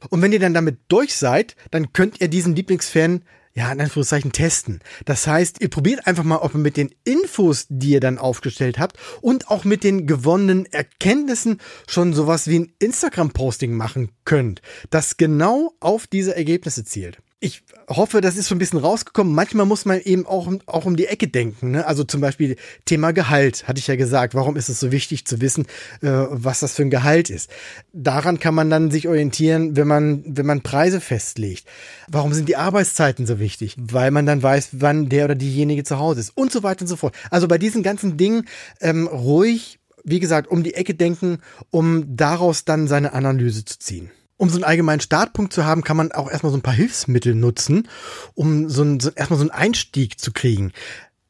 Und 0.09 0.23
wenn 0.23 0.33
ihr 0.33 0.41
dann 0.41 0.55
damit 0.55 0.79
durch 0.89 1.15
seid, 1.15 1.55
dann 1.71 1.93
könnt 1.93 2.19
ihr 2.23 2.29
diesen 2.29 2.57
Lieblingsfan 2.57 3.23
ja, 3.53 3.71
in 3.71 3.81
Anführungszeichen 3.81 4.33
testen. 4.33 4.81
Das 5.05 5.27
heißt, 5.27 5.61
ihr 5.61 5.69
probiert 5.69 6.07
einfach 6.07 6.25
mal, 6.25 6.39
ob 6.39 6.55
ihr 6.55 6.61
mit 6.61 6.79
den 6.79 6.95
Infos, 7.05 7.67
die 7.69 7.91
ihr 7.91 8.01
dann 8.01 8.17
aufgestellt 8.17 8.79
habt 8.79 8.97
und 9.21 9.51
auch 9.51 9.65
mit 9.65 9.85
den 9.85 10.07
gewonnenen 10.07 10.65
Erkenntnissen 10.65 11.61
schon 11.87 12.15
sowas 12.15 12.49
wie 12.49 12.61
ein 12.61 12.73
Instagram-Posting 12.79 13.77
machen 13.77 14.13
könnt, 14.25 14.63
das 14.89 15.19
genau 15.19 15.75
auf 15.81 16.07
diese 16.07 16.35
Ergebnisse 16.35 16.85
zielt 16.85 17.19
ich 17.43 17.63
hoffe, 17.89 18.21
das 18.21 18.37
ist 18.37 18.49
schon 18.49 18.57
ein 18.57 18.59
bisschen 18.59 18.79
rausgekommen. 18.79 19.35
Manchmal 19.35 19.65
muss 19.65 19.87
man 19.87 19.99
eben 20.03 20.27
auch, 20.27 20.53
auch 20.67 20.85
um 20.85 20.95
die 20.95 21.07
Ecke 21.07 21.27
denken. 21.27 21.71
Ne? 21.71 21.87
Also 21.87 22.05
zum 22.05 22.21
Beispiel 22.21 22.57
Thema 22.85 23.13
Gehalt, 23.13 23.67
hatte 23.67 23.79
ich 23.79 23.87
ja 23.87 23.97
gesagt. 23.97 24.35
Warum 24.35 24.57
ist 24.57 24.69
es 24.69 24.79
so 24.79 24.93
wichtig 24.93 25.25
zu 25.25 25.41
wissen, 25.41 25.65
äh, 26.03 26.11
was 26.29 26.61
das 26.61 26.75
für 26.75 26.83
ein 26.83 26.91
Gehalt 26.91 27.31
ist? 27.31 27.51
Daran 27.95 28.41
kann 28.41 28.55
man 28.55 28.69
dann 28.69 28.91
sich 28.91 29.09
orientieren, 29.09 29.75
wenn 29.75 29.89
man, 29.89 30.23
wenn 30.27 30.45
man 30.45 30.61
Preise 30.61 31.01
festlegt. 31.01 31.65
Warum 32.09 32.35
sind 32.35 32.47
die 32.47 32.57
Arbeitszeiten 32.57 33.27
so 33.27 33.39
wichtig? 33.39 33.75
Weil 33.79 34.11
man 34.11 34.27
dann 34.27 34.43
weiß, 34.43 34.69
wann 34.73 35.09
der 35.09 35.25
oder 35.25 35.35
diejenige 35.35 35.83
zu 35.83 35.99
Hause 35.99 36.21
ist 36.21 36.37
und 36.37 36.53
so 36.53 36.63
weiter 36.63 36.83
und 36.83 36.89
so 36.89 36.97
fort. 36.97 37.15
Also 37.31 37.49
bei 37.49 37.57
diesen 37.57 37.83
ganzen 37.83 38.19
Dingen 38.19 38.47
ähm, 38.83 39.07
ruhig, 39.07 39.79
wie 40.05 40.21
gesagt, 40.21 40.51
um 40.51 40.63
die 40.63 40.75
Ecke 40.75 40.95
denken, 40.95 41.39
um 41.71 42.05
daraus 42.17 42.67
dann 42.67 42.87
seine 42.87 43.15
Analyse 43.15 43.65
zu 43.65 43.79
ziehen 43.79 44.11
um 44.41 44.49
so 44.49 44.57
einen 44.57 44.65
allgemeinen 44.65 45.01
Startpunkt 45.01 45.53
zu 45.53 45.67
haben, 45.67 45.85
kann 45.85 45.99
man 45.99 46.13
auch 46.13 46.31
erstmal 46.31 46.51
so 46.51 46.57
ein 46.57 46.63
paar 46.63 46.73
Hilfsmittel 46.73 47.35
nutzen, 47.35 47.89
um 48.35 48.71
so, 48.71 48.83
ein, 48.83 48.99
so 48.99 49.11
erstmal 49.11 49.39
so 49.39 49.43
einen 49.43 49.51
Einstieg 49.51 50.19
zu 50.19 50.33
kriegen. 50.33 50.73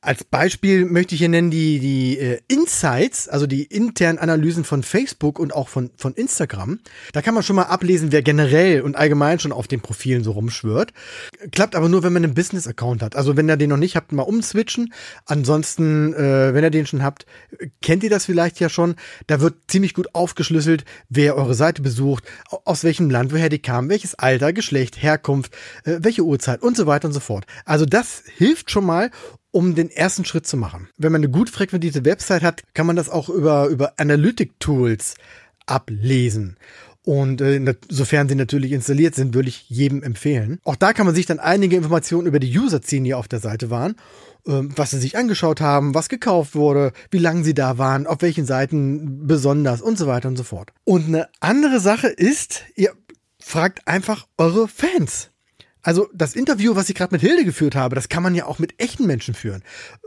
Als 0.02 0.24
Beispiel 0.24 0.86
möchte 0.86 1.14
ich 1.14 1.18
hier 1.18 1.28
nennen 1.28 1.50
die, 1.50 1.78
die 1.78 2.18
äh, 2.18 2.40
Insights, 2.48 3.28
also 3.28 3.46
die 3.46 3.64
internen 3.64 4.18
Analysen 4.18 4.64
von 4.64 4.82
Facebook 4.82 5.38
und 5.38 5.52
auch 5.54 5.68
von, 5.68 5.90
von 5.98 6.14
Instagram. 6.14 6.80
Da 7.12 7.20
kann 7.20 7.34
man 7.34 7.42
schon 7.42 7.56
mal 7.56 7.64
ablesen, 7.64 8.10
wer 8.10 8.22
generell 8.22 8.80
und 8.80 8.96
allgemein 8.96 9.40
schon 9.40 9.52
auf 9.52 9.68
den 9.68 9.82
Profilen 9.82 10.24
so 10.24 10.30
rumschwört. 10.30 10.94
Klappt 11.52 11.76
aber 11.76 11.90
nur, 11.90 12.02
wenn 12.02 12.14
man 12.14 12.24
einen 12.24 12.32
Business-Account 12.32 13.02
hat. 13.02 13.14
Also 13.14 13.36
wenn 13.36 13.50
ihr 13.50 13.58
den 13.58 13.68
noch 13.68 13.76
nicht 13.76 13.94
habt, 13.94 14.12
mal 14.12 14.22
umswitchen. 14.22 14.94
Ansonsten, 15.26 16.14
äh, 16.14 16.54
wenn 16.54 16.64
ihr 16.64 16.70
den 16.70 16.86
schon 16.86 17.02
habt, 17.02 17.26
kennt 17.82 18.02
ihr 18.02 18.10
das 18.10 18.24
vielleicht 18.24 18.58
ja 18.58 18.70
schon. 18.70 18.94
Da 19.26 19.42
wird 19.42 19.56
ziemlich 19.68 19.92
gut 19.92 20.14
aufgeschlüsselt, 20.14 20.86
wer 21.10 21.36
eure 21.36 21.54
Seite 21.54 21.82
besucht, 21.82 22.24
aus 22.64 22.84
welchem 22.84 23.10
Land, 23.10 23.34
woher 23.34 23.50
die 23.50 23.58
kam, 23.58 23.90
welches 23.90 24.14
Alter, 24.14 24.54
Geschlecht, 24.54 25.02
Herkunft, 25.02 25.52
äh, 25.84 25.98
welche 26.00 26.22
Uhrzeit 26.22 26.62
und 26.62 26.74
so 26.74 26.86
weiter 26.86 27.06
und 27.06 27.12
so 27.12 27.20
fort. 27.20 27.44
Also 27.66 27.84
das 27.84 28.22
hilft 28.38 28.70
schon 28.70 28.86
mal, 28.86 29.10
um 29.52 29.74
den 29.74 29.90
ersten 29.90 30.24
Schritt 30.24 30.46
zu 30.46 30.56
machen. 30.56 30.88
Wenn 30.96 31.12
man 31.12 31.20
eine 31.20 31.30
gut 31.30 31.50
frequentierte 31.50 32.04
Website 32.04 32.42
hat, 32.42 32.62
kann 32.74 32.86
man 32.86 32.96
das 32.96 33.08
auch 33.08 33.28
über, 33.28 33.66
über 33.66 33.94
Analytic-Tools 33.98 35.14
ablesen. 35.66 36.56
Und 37.04 37.40
äh, 37.40 37.74
sofern 37.88 38.28
sie 38.28 38.34
natürlich 38.34 38.72
installiert 38.72 39.14
sind, 39.14 39.34
würde 39.34 39.48
ich 39.48 39.68
jedem 39.70 40.02
empfehlen. 40.02 40.60
Auch 40.64 40.76
da 40.76 40.92
kann 40.92 41.06
man 41.06 41.14
sich 41.14 41.26
dann 41.26 41.40
einige 41.40 41.76
Informationen 41.76 42.26
über 42.26 42.38
die 42.38 42.58
User 42.58 42.82
ziehen, 42.82 43.04
die 43.04 43.14
auf 43.14 43.26
der 43.26 43.40
Seite 43.40 43.70
waren, 43.70 43.92
äh, 44.46 44.60
was 44.76 44.90
sie 44.90 44.98
sich 44.98 45.16
angeschaut 45.16 45.62
haben, 45.62 45.94
was 45.94 46.10
gekauft 46.10 46.54
wurde, 46.54 46.92
wie 47.10 47.18
lange 47.18 47.42
sie 47.42 47.54
da 47.54 47.78
waren, 47.78 48.06
auf 48.06 48.20
welchen 48.20 48.44
Seiten 48.44 49.26
besonders 49.26 49.80
und 49.80 49.96
so 49.96 50.06
weiter 50.06 50.28
und 50.28 50.36
so 50.36 50.44
fort. 50.44 50.72
Und 50.84 51.06
eine 51.06 51.28
andere 51.40 51.80
Sache 51.80 52.08
ist, 52.08 52.64
ihr 52.76 52.92
fragt 53.38 53.88
einfach 53.88 54.26
eure 54.36 54.68
Fans. 54.68 55.29
Also 55.82 56.08
das 56.12 56.34
Interview, 56.34 56.76
was 56.76 56.88
ich 56.88 56.94
gerade 56.94 57.14
mit 57.14 57.22
Hilde 57.22 57.44
geführt 57.44 57.74
habe, 57.74 57.94
das 57.94 58.08
kann 58.08 58.22
man 58.22 58.34
ja 58.34 58.46
auch 58.46 58.58
mit 58.58 58.80
echten 58.80 59.06
Menschen 59.06 59.34
führen. 59.34 59.62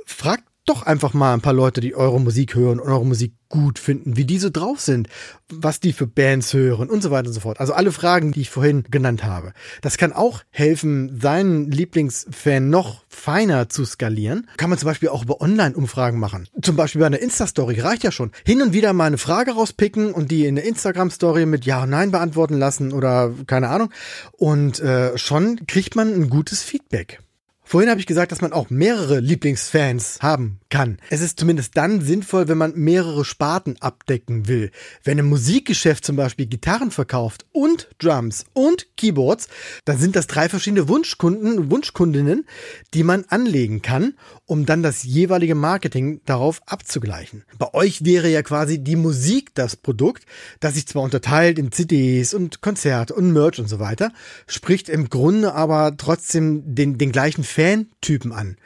Fragt 0.06 0.44
doch 0.66 0.84
einfach 0.84 1.14
mal 1.14 1.34
ein 1.34 1.42
paar 1.42 1.54
Leute, 1.54 1.82
die 1.82 1.96
eure 1.96 2.20
Musik 2.20 2.56
hören 2.56 2.80
und 2.80 2.88
eure 2.88 3.06
Musik 3.06 3.34
gut 3.50 3.78
finden, 3.78 4.18
wie 4.18 4.26
diese 4.26 4.50
drauf 4.50 4.80
sind, 4.80 5.10
was 5.48 5.80
die 5.80 5.94
für 5.94 6.08
Bands 6.08 6.54
hören 6.54 6.90
und 6.90 7.04
so 7.04 7.12
weiter 7.12 7.28
und 7.28 7.34
so 7.34 7.42
fort. 7.42 7.60
Also 7.60 7.74
alle 7.74 7.92
Fragen, 7.92 8.32
die 8.32 8.42
ich 8.42 8.50
vorhin 8.50 8.84
genannt 8.90 9.24
habe. 9.24 9.54
Das 9.82 9.98
kann 9.98 10.12
auch 10.12 10.42
helfen, 10.50 11.20
seinen 11.22 11.70
Lieblingsfan 11.70 12.72
noch 12.72 13.04
feiner 13.10 13.70
zu 13.70 13.86
skalieren. 13.86 14.48
Kann 14.58 14.72
man 14.72 14.80
zum 14.80 14.88
Beispiel 14.88 15.10
auch 15.10 15.24
über 15.24 15.40
Online-Umfragen 15.40 16.20
machen. 16.20 16.48
Zum 16.62 16.76
Beispiel 16.76 17.02
bei 17.02 17.08
einer 17.08 17.20
Insta-Story 17.20 17.80
reicht 17.80 18.04
ja 18.04 18.12
schon. 18.12 18.32
Hin 18.44 18.62
und 18.62 18.74
wieder 18.74 18.94
mal 18.94 19.06
eine 19.06 19.20
Frage 19.20 19.52
rauspicken 19.52 20.14
und 20.14 20.32
die 20.32 20.46
in 20.46 20.56
der 20.56 20.66
Instagram-Story 20.66 21.46
mit 21.46 21.66
Ja 21.66 21.84
und 21.84 21.92
Nein 21.92 22.10
beantworten 22.10 22.58
lassen 22.58 22.92
oder 22.92 23.32
keine 23.46 23.70
Ahnung. 23.70 23.92
Und 24.32 24.80
äh, 24.80 25.16
schon 25.18 25.68
kriegt 25.68 25.96
man 25.96 26.12
ein 26.12 26.30
gutes 26.30 26.64
Feedback. 26.64 27.23
Vorhin 27.64 27.90
habe 27.90 28.00
ich 28.00 28.06
gesagt, 28.06 28.32
dass 28.32 28.42
man 28.42 28.54
auch 28.54 28.70
mehrere 28.70 29.20
Lieblingsfans 29.20 30.20
haben 30.22 30.60
kann. 30.74 30.98
Es 31.12 31.22
ist 31.22 31.40
zumindest 31.40 31.78
dann 31.78 32.02
sinnvoll, 32.02 32.48
wenn 32.48 32.58
man 32.58 32.74
mehrere 32.74 33.26
Sparten 33.26 33.80
abdecken 33.80 34.48
will. 34.48 34.72
Wenn 35.04 35.20
ein 35.20 35.28
Musikgeschäft 35.28 36.04
zum 36.04 36.16
Beispiel 36.16 36.48
Gitarren 36.48 36.90
verkauft 36.90 37.46
und 37.52 37.90
Drums 38.00 38.46
und 38.54 38.88
Keyboards, 38.98 39.50
dann 39.86 40.00
sind 40.00 40.16
das 40.16 40.26
drei 40.26 40.50
verschiedene 40.50 40.88
Wunschkunden, 40.88 41.70
Wunschkundinnen, 41.70 42.48
die 42.96 43.04
man 43.04 43.24
anlegen 43.28 43.84
kann, 43.84 44.16
um 44.48 44.66
dann 44.66 44.82
das 44.82 45.04
jeweilige 45.04 45.54
Marketing 45.54 46.22
darauf 46.26 46.60
abzugleichen. 46.66 47.44
Bei 47.60 47.72
euch 47.76 48.04
wäre 48.04 48.30
ja 48.30 48.42
quasi 48.42 48.84
die 48.84 48.96
Musik 48.96 49.54
das 49.54 49.76
Produkt, 49.76 50.26
das 50.60 50.74
sich 50.74 50.88
zwar 50.88 51.04
unterteilt 51.04 51.60
in 51.60 51.72
CDs 51.72 52.34
und 52.34 52.62
Konzerte 52.62 53.14
und 53.14 53.32
Merch 53.32 53.60
und 53.60 53.70
so 53.70 53.78
weiter, 53.80 54.12
spricht 54.48 54.90
im 54.90 55.10
Grunde 55.10 55.54
aber 55.54 55.96
trotzdem 55.98 56.64
den, 56.74 56.98
den 56.98 57.12
gleichen 57.12 57.44
Fantypen 57.44 58.32
an. 58.32 58.58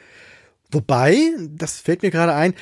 Wobei, 0.70 1.16
das 1.50 1.78
fällt 1.78 2.02
mir 2.02 2.10
gerade 2.10 2.34
ein, 2.34 2.54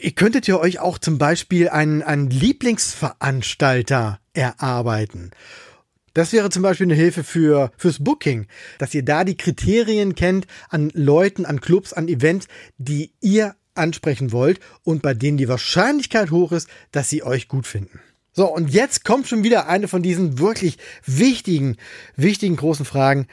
ihr 0.00 0.12
könntet 0.12 0.46
ja 0.46 0.56
euch 0.56 0.78
auch 0.78 0.98
zum 0.98 1.18
Beispiel 1.18 1.68
einen, 1.68 2.02
einen 2.02 2.30
Lieblingsveranstalter 2.30 4.18
erarbeiten. 4.32 5.30
Das 6.14 6.32
wäre 6.32 6.48
zum 6.50 6.62
Beispiel 6.62 6.86
eine 6.86 6.94
Hilfe 6.94 7.22
für, 7.24 7.70
fürs 7.76 8.02
Booking, 8.02 8.46
dass 8.78 8.94
ihr 8.94 9.04
da 9.04 9.24
die 9.24 9.36
Kriterien 9.36 10.14
kennt 10.14 10.46
an 10.70 10.90
Leuten, 10.94 11.44
an 11.44 11.60
Clubs, 11.60 11.92
an 11.92 12.08
Events, 12.08 12.48
die 12.78 13.12
ihr 13.20 13.54
ansprechen 13.74 14.32
wollt 14.32 14.58
und 14.82 15.02
bei 15.02 15.14
denen 15.14 15.36
die 15.36 15.48
Wahrscheinlichkeit 15.48 16.30
hoch 16.30 16.52
ist, 16.52 16.68
dass 16.92 17.10
sie 17.10 17.22
euch 17.22 17.46
gut 17.46 17.66
finden. 17.66 18.00
So, 18.32 18.46
und 18.46 18.70
jetzt 18.70 19.04
kommt 19.04 19.28
schon 19.28 19.44
wieder 19.44 19.68
eine 19.68 19.86
von 19.86 20.02
diesen 20.02 20.38
wirklich 20.38 20.78
wichtigen, 21.04 21.76
wichtigen 22.16 22.56
großen 22.56 22.84
Fragen. 22.84 23.26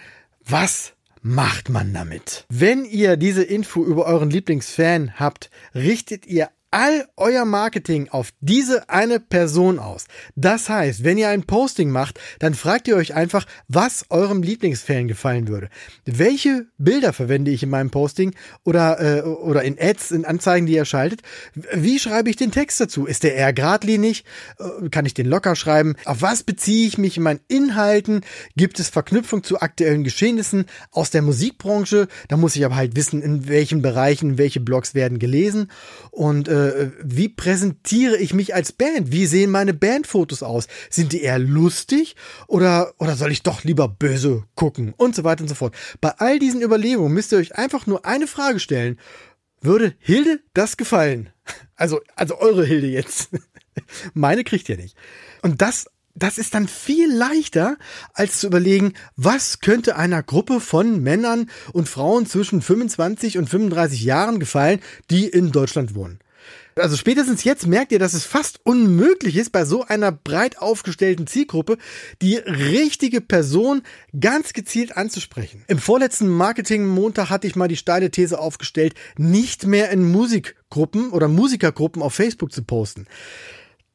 Was 0.44 0.95
macht 1.26 1.70
man 1.70 1.92
damit? 1.92 2.46
Wenn 2.50 2.86
ihr 2.86 3.18
diese 3.18 3.44
Info 3.44 3.84
über 3.84 4.06
euren 4.06 4.30
Lieblingsfan 4.30 5.20
habt, 5.20 5.50
richtet 5.74 6.28
ihr 6.28 6.50
all 6.76 7.08
euer 7.16 7.46
Marketing 7.46 8.10
auf 8.10 8.32
diese 8.42 8.90
eine 8.90 9.22
Person 9.22 9.80
aus. 9.80 10.08
Das 10.36 10.68
heißt, 10.68 11.06
wenn 11.06 11.18
ihr 11.18 11.30
ein 11.30 11.44
Posting 11.44 11.90
macht, 11.90 12.20
dann 12.40 12.54
fragt 12.54 12.90
ihr 12.90 12.98
euch 12.98 13.14
einfach, 13.14 13.46
was 13.70 14.04
eurem 14.10 14.44
Lieblingsfan 14.44 15.08
gefallen 15.08 15.48
würde. 15.48 15.70
Welche 16.04 16.68
Bilder 16.78 17.14
verwende 17.14 17.52
ich 17.52 17.64
in 17.64 17.70
meinem 17.70 17.92
Posting 17.92 18.36
oder, 18.66 19.00
äh, 19.00 19.22
oder 19.22 19.64
in 19.64 19.78
Ads, 19.80 20.12
in 20.12 20.26
Anzeigen, 20.26 20.66
die 20.66 20.74
ihr 20.74 20.84
schaltet? 20.84 21.22
Wie 21.72 21.98
schreibe 21.98 22.30
ich 22.30 22.36
den 22.36 22.52
Text 22.52 22.82
dazu? 22.82 23.06
Ist 23.06 23.24
der 23.24 23.36
eher 23.36 23.54
geradlinig? 23.54 24.26
Äh, 24.60 24.90
kann 24.90 25.06
ich 25.06 25.14
den 25.14 25.28
locker 25.28 25.56
schreiben? 25.56 25.96
Auf 26.04 26.22
was 26.22 26.44
beziehe 26.44 26.90
ich 26.90 26.98
mich 26.98 27.16
in 27.16 27.24
meinen 27.24 27.40
Inhalten? 27.48 28.20
Gibt 28.58 28.82
es 28.82 28.90
Verknüpfung 28.90 29.46
zu 29.46 29.62
aktuellen 29.62 30.04
Geschehnissen 30.04 30.66
aus 30.92 31.10
der 31.10 31.22
Musikbranche? 31.22 32.10
Da 32.28 32.36
muss 32.36 32.58
ich 32.58 32.66
aber 32.66 32.76
halt 32.76 32.98
wissen, 32.98 33.22
in 33.22 33.48
welchen 33.48 33.82
Bereichen 33.82 34.38
welche 34.38 34.60
Blogs 34.60 34.94
werden 34.94 35.20
gelesen 35.20 35.72
und 36.12 36.50
äh, 36.50 36.65
äh, 36.68 36.92
wie 37.04 37.30
präsentiere 37.30 38.18
ich 38.18 38.34
mich 38.34 38.54
als 38.56 38.72
Band? 38.72 39.12
Wie 39.12 39.26
sehen 39.26 39.52
meine 39.52 39.74
Bandfotos 39.74 40.44
aus? 40.44 40.68
Sind 40.90 41.14
die 41.14 41.22
eher 41.22 41.40
lustig 41.40 42.16
oder, 42.48 42.94
oder 42.98 43.16
soll 43.16 43.32
ich 43.32 43.44
doch 43.44 43.64
lieber 43.64 43.88
böse 43.88 44.44
gucken? 44.56 44.94
Und 44.98 45.16
so 45.16 45.24
weiter 45.24 45.42
und 45.42 45.48
so 45.48 45.56
fort. 45.56 45.76
Bei 46.02 46.12
all 46.18 46.40
diesen 46.40 46.62
Überlegungen 46.62 47.14
müsst 47.14 47.32
ihr 47.32 47.38
euch 47.38 47.56
einfach 47.56 47.88
nur 47.88 48.06
eine 48.06 48.28
Frage 48.28 48.60
stellen. 48.60 49.00
Würde 49.62 49.96
Hilde 50.00 50.42
das 50.54 50.78
gefallen? 50.78 51.30
Also, 51.78 52.00
also 52.16 52.40
eure 52.40 52.66
Hilde 52.66 52.88
jetzt. 52.88 53.32
Meine 54.14 54.46
kriegt 54.46 54.70
ihr 54.70 54.78
nicht. 54.78 54.96
Und 55.42 55.62
das 55.62 55.88
das 56.16 56.38
ist 56.38 56.54
dann 56.54 56.68
viel 56.68 57.14
leichter, 57.14 57.78
als 58.14 58.40
zu 58.40 58.48
überlegen, 58.48 58.94
was 59.18 59.60
könnte 59.60 59.98
einer 59.98 60.24
Gruppe 60.24 60.62
von 60.62 61.04
Männern 61.04 61.50
und 61.74 61.90
Frauen 61.90 62.26
zwischen 62.26 62.62
25 62.62 63.38
und 63.38 63.50
35 63.50 64.02
Jahren 64.04 64.40
gefallen, 64.40 64.80
die 65.10 65.28
in 65.28 65.52
Deutschland 65.52 65.94
wohnen. 65.94 66.20
Also 66.78 66.98
spätestens 66.98 67.46
jetzt 67.46 67.68
merkt 67.68 67.94
ihr, 67.94 68.00
dass 68.00 68.14
es 68.14 68.26
fast 68.26 68.60
unmöglich 68.66 69.38
ist, 69.38 69.54
bei 69.54 69.64
so 69.64 69.86
einer 69.86 70.12
breit 70.12 70.58
aufgestellten 70.58 71.26
Zielgruppe 71.26 71.78
die 72.22 72.36
richtige 72.36 73.22
Person 73.22 73.82
ganz 74.20 74.52
gezielt 74.52 74.98
anzusprechen. 74.98 75.64
Im 75.68 75.80
vorletzten 75.80 76.28
Marketing-Montag 76.28 77.30
hatte 77.30 77.48
ich 77.48 77.56
mal 77.56 77.70
die 77.70 77.78
steile 77.78 78.12
These 78.12 78.38
aufgestellt, 78.40 78.94
nicht 79.18 79.66
mehr 79.66 79.90
in 79.90 80.12
Musikgruppen 80.12 81.12
oder 81.12 81.30
Musikergruppen 81.30 82.02
auf 82.02 82.14
Facebook 82.14 82.52
zu 82.52 82.62
posten. 82.64 83.08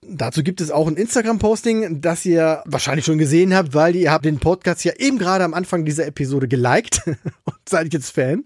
Dazu 0.02 0.42
gibt 0.42 0.62
es 0.62 0.70
auch 0.70 0.88
ein 0.88 0.96
Instagram-Posting, 0.96 2.00
das 2.00 2.24
ihr 2.24 2.62
wahrscheinlich 2.64 3.04
schon 3.04 3.18
gesehen 3.18 3.54
habt, 3.54 3.74
weil 3.74 3.94
ihr 3.94 4.10
habt 4.10 4.24
den 4.24 4.38
Podcast 4.38 4.82
ja 4.84 4.94
eben 4.96 5.18
gerade 5.18 5.44
am 5.44 5.52
Anfang 5.52 5.84
dieser 5.84 6.06
Episode 6.06 6.48
geliked 6.48 7.02
und 7.44 7.68
seid 7.68 7.92
jetzt 7.92 8.10
Fan. 8.10 8.44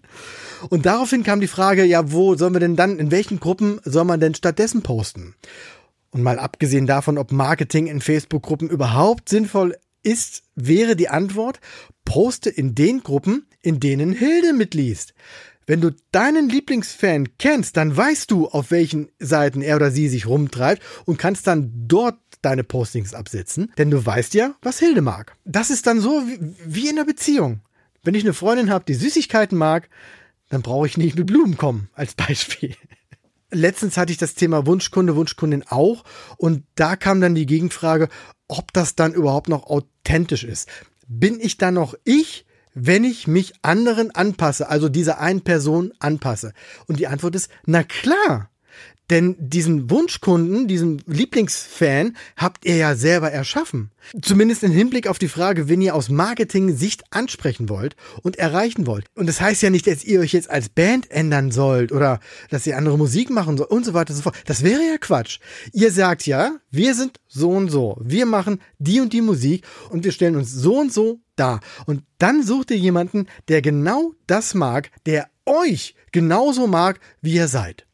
Und 0.70 0.86
daraufhin 0.86 1.22
kam 1.22 1.40
die 1.40 1.46
Frage, 1.46 1.84
ja, 1.84 2.12
wo 2.12 2.34
sollen 2.36 2.54
wir 2.54 2.60
denn 2.60 2.76
dann, 2.76 2.98
in 2.98 3.10
welchen 3.10 3.40
Gruppen 3.40 3.80
soll 3.84 4.04
man 4.04 4.20
denn 4.20 4.34
stattdessen 4.34 4.82
posten? 4.82 5.34
Und 6.10 6.22
mal 6.22 6.38
abgesehen 6.38 6.86
davon, 6.86 7.18
ob 7.18 7.32
Marketing 7.32 7.86
in 7.86 8.00
Facebook-Gruppen 8.00 8.70
überhaupt 8.70 9.28
sinnvoll 9.28 9.76
ist, 10.04 10.42
wäre 10.54 10.96
die 10.96 11.08
Antwort, 11.08 11.60
poste 12.04 12.50
in 12.50 12.74
den 12.74 13.02
Gruppen, 13.02 13.46
in 13.62 13.80
denen 13.80 14.12
Hilde 14.12 14.52
mitliest. 14.52 15.14
Wenn 15.66 15.80
du 15.80 15.92
deinen 16.12 16.48
Lieblingsfan 16.48 17.38
kennst, 17.38 17.76
dann 17.78 17.96
weißt 17.96 18.30
du, 18.30 18.48
auf 18.48 18.70
welchen 18.70 19.08
Seiten 19.18 19.62
er 19.62 19.76
oder 19.76 19.90
sie 19.90 20.08
sich 20.08 20.26
rumtreibt 20.26 20.82
und 21.06 21.18
kannst 21.18 21.46
dann 21.46 21.72
dort 21.88 22.18
deine 22.42 22.64
Postings 22.64 23.14
absetzen, 23.14 23.72
denn 23.78 23.90
du 23.90 24.04
weißt 24.04 24.34
ja, 24.34 24.54
was 24.60 24.78
Hilde 24.78 25.00
mag. 25.00 25.34
Das 25.44 25.70
ist 25.70 25.86
dann 25.86 26.00
so 26.00 26.22
wie, 26.66 26.88
in 26.88 26.98
einer 26.98 27.06
Beziehung. 27.06 27.60
Wenn 28.02 28.14
ich 28.14 28.24
eine 28.24 28.34
Freundin 28.34 28.70
habe, 28.70 28.84
die 28.86 28.94
Süßigkeiten 28.94 29.56
mag, 29.56 29.88
dann 30.48 30.62
brauche 30.62 30.86
ich 30.86 30.96
nicht 30.96 31.16
mit 31.16 31.26
Blumen 31.26 31.56
kommen, 31.56 31.88
als 31.94 32.14
Beispiel. 32.14 32.76
Letztens 33.50 33.96
hatte 33.96 34.12
ich 34.12 34.18
das 34.18 34.34
Thema 34.34 34.66
Wunschkunde, 34.66 35.14
Wunschkundin 35.16 35.64
auch 35.68 36.04
und 36.36 36.64
da 36.74 36.96
kam 36.96 37.20
dann 37.20 37.34
die 37.34 37.46
Gegenfrage, 37.46 38.08
ob 38.48 38.72
das 38.72 38.96
dann 38.96 39.14
überhaupt 39.14 39.48
noch 39.48 39.64
authentisch 39.64 40.44
ist. 40.44 40.68
Bin 41.06 41.38
ich 41.40 41.56
dann 41.56 41.74
noch 41.74 41.94
ich, 42.04 42.46
wenn 42.74 43.04
ich 43.04 43.28
mich 43.28 43.54
anderen 43.62 44.10
anpasse, 44.10 44.68
also 44.68 44.88
dieser 44.88 45.20
einen 45.20 45.42
Person 45.42 45.92
anpasse? 46.00 46.52
Und 46.86 46.98
die 46.98 47.06
Antwort 47.06 47.36
ist, 47.36 47.50
na 47.64 47.84
klar. 47.84 48.50
Denn 49.10 49.36
diesen 49.38 49.90
Wunschkunden, 49.90 50.66
diesen 50.66 51.02
Lieblingsfan 51.06 52.16
habt 52.36 52.64
ihr 52.64 52.76
ja 52.76 52.94
selber 52.96 53.30
erschaffen. 53.30 53.90
Zumindest 54.22 54.62
im 54.62 54.72
Hinblick 54.72 55.08
auf 55.08 55.18
die 55.18 55.28
Frage, 55.28 55.68
wen 55.68 55.82
ihr 55.82 55.94
aus 55.94 56.08
Marketing-Sicht 56.08 57.04
ansprechen 57.10 57.68
wollt 57.68 57.96
und 58.22 58.36
erreichen 58.36 58.86
wollt. 58.86 59.06
Und 59.14 59.26
das 59.26 59.42
heißt 59.42 59.62
ja 59.62 59.68
nicht, 59.68 59.86
dass 59.86 60.04
ihr 60.04 60.20
euch 60.20 60.32
jetzt 60.32 60.48
als 60.48 60.70
Band 60.70 61.10
ändern 61.10 61.50
sollt 61.50 61.92
oder 61.92 62.18
dass 62.48 62.66
ihr 62.66 62.78
andere 62.78 62.96
Musik 62.96 63.28
machen 63.28 63.58
sollt 63.58 63.70
und 63.70 63.84
so 63.84 63.92
weiter 63.92 64.10
und 64.10 64.16
so 64.16 64.22
fort. 64.22 64.36
Das 64.46 64.64
wäre 64.64 64.80
ja 64.80 64.96
Quatsch. 64.98 65.38
Ihr 65.72 65.92
sagt 65.92 66.26
ja, 66.26 66.56
wir 66.70 66.94
sind 66.94 67.20
so 67.28 67.50
und 67.50 67.68
so. 67.68 67.98
Wir 68.02 68.24
machen 68.24 68.60
die 68.78 69.00
und 69.00 69.12
die 69.12 69.22
Musik 69.22 69.66
und 69.90 70.04
wir 70.04 70.12
stellen 70.12 70.36
uns 70.36 70.50
so 70.50 70.78
und 70.78 70.92
so 70.92 71.20
dar. 71.36 71.60
Und 71.86 72.04
dann 72.18 72.42
sucht 72.42 72.70
ihr 72.70 72.78
jemanden, 72.78 73.26
der 73.48 73.60
genau 73.60 74.12
das 74.26 74.54
mag, 74.54 74.90
der 75.04 75.28
euch 75.44 75.94
genauso 76.12 76.66
mag, 76.66 77.00
wie 77.20 77.34
ihr 77.34 77.48
seid. 77.48 77.86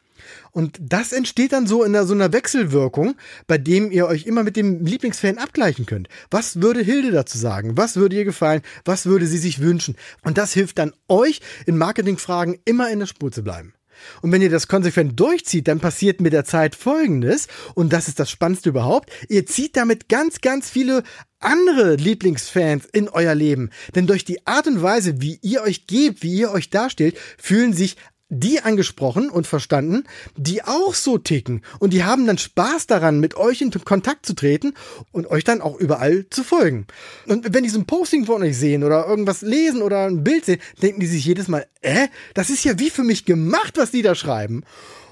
Und 0.53 0.79
das 0.81 1.13
entsteht 1.13 1.53
dann 1.53 1.67
so 1.67 1.85
in 1.85 1.95
so 2.07 2.15
einer 2.15 2.33
Wechselwirkung, 2.33 3.15
bei 3.47 3.59
dem 3.59 3.91
ihr 3.91 4.07
euch 4.07 4.27
immer 4.27 4.43
mit 4.43 4.57
dem 4.57 4.85
Lieblingsfan 4.85 5.39
abgleichen 5.39 5.87
könnt. 5.87 6.09
Was 6.31 6.61
würde 6.61 6.81
Hilde 6.81 7.11
dazu 7.11 7.39
sagen? 7.39 7.77
Was 7.77 7.97
würde 7.97 8.17
ihr 8.17 8.25
gefallen? 8.25 8.63
Was 8.85 9.07
würde 9.07 9.27
sie 9.27 9.39
sich 9.39 9.61
wünschen? 9.61 9.97
Und 10.23 10.39
das 10.39 10.53
hilft 10.53 10.79
dann 10.79 10.93
euch 11.09 11.41
in 11.67 11.77
Marketingfragen 11.77 12.59
immer 12.65 12.91
in 12.91 13.01
der 13.01 13.07
Spur 13.07 13.31
zu 13.31 13.43
bleiben. 13.43 13.75
Und 14.23 14.33
wenn 14.33 14.43
ihr 14.43 14.51
das 14.51 14.69
konsequent 14.69 15.19
durchzieht, 15.19 15.69
dann 15.69 15.81
passiert 15.81 16.21
mit 16.21 16.33
der 16.33 16.45
Zeit 16.45 16.75
Folgendes, 16.75 17.49
und 17.75 17.93
das 17.93 18.09
ist 18.09 18.19
das 18.19 18.31
Spannendste 18.31 18.71
überhaupt, 18.71 19.11
ihr 19.29 19.47
zieht 19.47 19.77
damit 19.77 20.09
ganz, 20.09 20.41
ganz 20.41 20.71
viele 20.71 21.03
andere 21.39 21.97
Lieblingsfans 21.97 22.87
in 22.93 23.09
euer 23.09 23.35
Leben. 23.35 23.71
Denn 23.95 24.07
durch 24.07 24.25
die 24.25 24.47
Art 24.47 24.67
und 24.67 24.83
Weise, 24.83 25.21
wie 25.21 25.39
ihr 25.43 25.63
euch 25.63 25.87
gebt, 25.87 26.23
wie 26.23 26.35
ihr 26.35 26.51
euch 26.51 26.71
darstellt, 26.71 27.19
fühlen 27.39 27.73
sich 27.73 27.97
die 28.31 28.61
angesprochen 28.61 29.29
und 29.29 29.47
verstanden, 29.47 30.05
die 30.37 30.63
auch 30.63 30.95
so 30.95 31.19
ticken. 31.19 31.63
Und 31.81 31.93
die 31.93 32.05
haben 32.05 32.27
dann 32.27 32.39
Spaß 32.39 32.87
daran, 32.87 33.21
mit 33.21 33.37
euch 33.37 33.61
in 33.61 33.71
Kontakt 33.85 34.25
zu 34.25 34.35
treten 34.35 34.75
und 35.13 35.27
euch 35.27 35.45
dann 35.45 35.61
auch 35.61 35.77
überall 35.77 36.27
zu 36.31 36.45
folgen. 36.45 36.87
Und 37.27 37.53
wenn 37.53 37.65
die 37.65 37.71
so 37.71 37.79
ein 37.79 37.87
Posting 37.87 38.25
von 38.25 38.43
euch 38.43 38.57
sehen 38.57 38.85
oder 38.85 39.07
irgendwas 39.07 39.43
lesen 39.43 39.83
oder 39.83 40.07
ein 40.07 40.25
Bild 40.25 40.45
sehen, 40.45 40.61
denken 40.81 41.01
die 41.01 41.07
sich 41.07 41.25
jedes 41.25 41.49
Mal, 41.49 41.67
äh, 41.83 42.09
das 42.35 42.51
ist 42.51 42.65
ja 42.65 42.79
wie 42.79 42.91
für 42.91 43.05
mich 43.05 43.25
gemacht, 43.25 43.75
was 43.77 43.91
die 43.91 44.03
da 44.03 44.15
schreiben. 44.15 44.63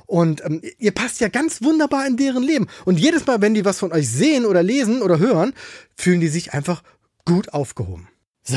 Und 0.06 0.42
ähm, 0.44 0.62
ihr 0.78 0.92
passt 0.92 1.20
ja 1.20 1.28
ganz 1.28 1.60
wunderbar 1.60 2.06
in 2.06 2.16
deren 2.16 2.42
Leben. 2.42 2.68
Und 2.86 2.98
jedes 2.98 3.26
Mal, 3.26 3.42
wenn 3.42 3.54
die 3.54 3.64
was 3.64 3.78
von 3.78 3.92
euch 3.92 4.08
sehen 4.08 4.46
oder 4.46 4.62
lesen 4.62 5.02
oder 5.02 5.18
hören, 5.18 5.52
fühlen 5.96 6.20
die 6.20 6.28
sich 6.28 6.54
einfach 6.54 6.82
gut 7.26 7.52
aufgehoben. 7.52 8.08
So. 8.42 8.56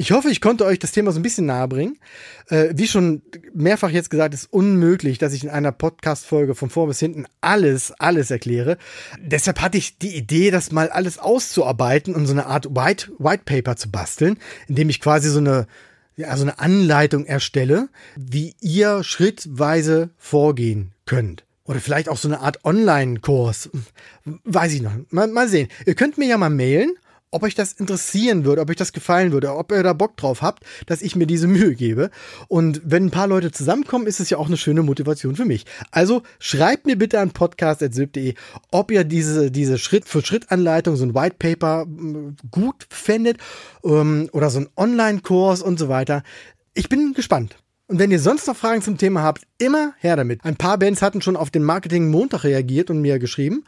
Ich 0.00 0.12
hoffe, 0.12 0.30
ich 0.30 0.40
konnte 0.40 0.64
euch 0.64 0.78
das 0.78 0.92
Thema 0.92 1.10
so 1.10 1.18
ein 1.18 1.24
bisschen 1.24 1.46
nahe 1.46 1.66
bringen. 1.66 1.98
Äh, 2.50 2.68
wie 2.72 2.86
schon 2.86 3.20
mehrfach 3.52 3.90
jetzt 3.90 4.10
gesagt, 4.10 4.32
ist 4.32 4.46
unmöglich, 4.52 5.18
dass 5.18 5.32
ich 5.32 5.42
in 5.42 5.50
einer 5.50 5.72
Podcast-Folge 5.72 6.54
von 6.54 6.70
vor 6.70 6.86
bis 6.86 7.00
hinten 7.00 7.26
alles, 7.40 7.90
alles 7.98 8.30
erkläre. 8.30 8.78
Deshalb 9.20 9.60
hatte 9.60 9.76
ich 9.76 9.98
die 9.98 10.14
Idee, 10.14 10.52
das 10.52 10.70
mal 10.70 10.88
alles 10.88 11.18
auszuarbeiten 11.18 12.14
und 12.14 12.26
so 12.26 12.32
eine 12.32 12.46
Art 12.46 12.76
White, 12.76 13.10
White 13.18 13.42
Paper 13.44 13.74
zu 13.74 13.90
basteln, 13.90 14.38
indem 14.68 14.88
ich 14.88 15.00
quasi 15.00 15.30
so 15.30 15.40
eine, 15.40 15.66
ja, 16.14 16.36
so 16.36 16.44
eine 16.44 16.60
Anleitung 16.60 17.26
erstelle, 17.26 17.88
wie 18.14 18.54
ihr 18.60 19.02
schrittweise 19.02 20.10
vorgehen 20.16 20.92
könnt. 21.06 21.42
Oder 21.64 21.80
vielleicht 21.80 22.08
auch 22.08 22.18
so 22.18 22.28
eine 22.28 22.38
Art 22.38 22.64
Online-Kurs. 22.64 23.70
Weiß 24.44 24.72
ich 24.74 24.80
noch. 24.80 24.92
Mal, 25.10 25.26
mal 25.26 25.48
sehen. 25.48 25.66
Ihr 25.86 25.96
könnt 25.96 26.18
mir 26.18 26.28
ja 26.28 26.38
mal 26.38 26.50
mailen 26.50 26.94
ob 27.30 27.42
euch 27.42 27.54
das 27.54 27.72
interessieren 27.72 28.44
würde, 28.44 28.62
ob 28.62 28.70
euch 28.70 28.76
das 28.76 28.92
gefallen 28.92 29.32
würde, 29.32 29.54
ob 29.54 29.72
ihr 29.72 29.82
da 29.82 29.92
Bock 29.92 30.16
drauf 30.16 30.42
habt, 30.42 30.64
dass 30.86 31.02
ich 31.02 31.16
mir 31.16 31.26
diese 31.26 31.46
Mühe 31.46 31.74
gebe. 31.74 32.10
Und 32.48 32.80
wenn 32.84 33.06
ein 33.06 33.10
paar 33.10 33.26
Leute 33.26 33.50
zusammenkommen, 33.50 34.06
ist 34.06 34.20
es 34.20 34.30
ja 34.30 34.38
auch 34.38 34.46
eine 34.46 34.56
schöne 34.56 34.82
Motivation 34.82 35.36
für 35.36 35.44
mich. 35.44 35.66
Also 35.90 36.22
schreibt 36.38 36.86
mir 36.86 36.96
bitte 36.96 37.20
an 37.20 37.30
podcast.sylp.de, 37.30 38.34
ob 38.70 38.90
ihr 38.90 39.04
diese, 39.04 39.50
diese 39.50 39.78
Schritt-für-Schritt-Anleitung, 39.78 40.96
so 40.96 41.04
ein 41.04 41.14
White 41.14 41.36
Paper 41.38 41.86
gut 42.50 42.86
fändet 42.90 43.38
ähm, 43.84 44.28
oder 44.32 44.50
so 44.50 44.60
ein 44.60 44.68
Online-Kurs 44.76 45.62
und 45.62 45.78
so 45.78 45.88
weiter. 45.88 46.22
Ich 46.74 46.88
bin 46.88 47.12
gespannt. 47.12 47.56
Und 47.88 47.98
wenn 47.98 48.10
ihr 48.10 48.20
sonst 48.20 48.46
noch 48.46 48.56
Fragen 48.56 48.82
zum 48.82 48.98
Thema 48.98 49.22
habt, 49.22 49.44
immer 49.56 49.94
her 49.98 50.14
damit. 50.14 50.44
Ein 50.44 50.56
paar 50.56 50.78
Bands 50.78 51.00
hatten 51.00 51.22
schon 51.22 51.36
auf 51.36 51.50
den 51.50 51.64
Marketing 51.64 52.10
Montag 52.10 52.44
reagiert 52.44 52.90
und 52.90 53.00
mir 53.00 53.18
geschrieben. 53.18 53.64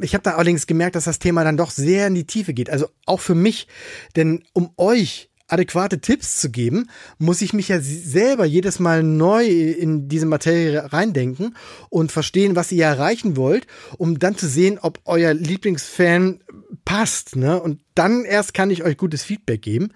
Ich 0.00 0.12
habe 0.12 0.24
da 0.24 0.32
allerdings 0.32 0.66
gemerkt, 0.66 0.96
dass 0.96 1.04
das 1.04 1.20
Thema 1.20 1.44
dann 1.44 1.56
doch 1.56 1.70
sehr 1.70 2.08
in 2.08 2.16
die 2.16 2.26
Tiefe 2.26 2.52
geht. 2.52 2.68
Also 2.68 2.88
auch 3.06 3.20
für 3.20 3.36
mich. 3.36 3.68
Denn 4.16 4.42
um 4.54 4.70
euch 4.76 5.30
adäquate 5.46 6.00
Tipps 6.00 6.40
zu 6.40 6.50
geben, 6.50 6.90
muss 7.18 7.42
ich 7.42 7.52
mich 7.52 7.68
ja 7.68 7.78
selber 7.80 8.44
jedes 8.44 8.80
Mal 8.80 9.04
neu 9.04 9.46
in 9.46 10.08
diese 10.08 10.26
Materie 10.26 10.92
reindenken 10.92 11.56
und 11.90 12.10
verstehen, 12.10 12.56
was 12.56 12.72
ihr 12.72 12.86
erreichen 12.86 13.36
wollt, 13.36 13.68
um 13.98 14.18
dann 14.18 14.36
zu 14.36 14.48
sehen, 14.48 14.80
ob 14.80 14.98
euer 15.04 15.32
Lieblingsfan 15.32 16.42
passt. 16.84 17.36
Ne? 17.36 17.60
Und 17.60 17.80
dann 17.94 18.24
erst 18.24 18.52
kann 18.52 18.70
ich 18.70 18.82
euch 18.82 18.96
gutes 18.96 19.22
Feedback 19.22 19.62
geben. 19.62 19.90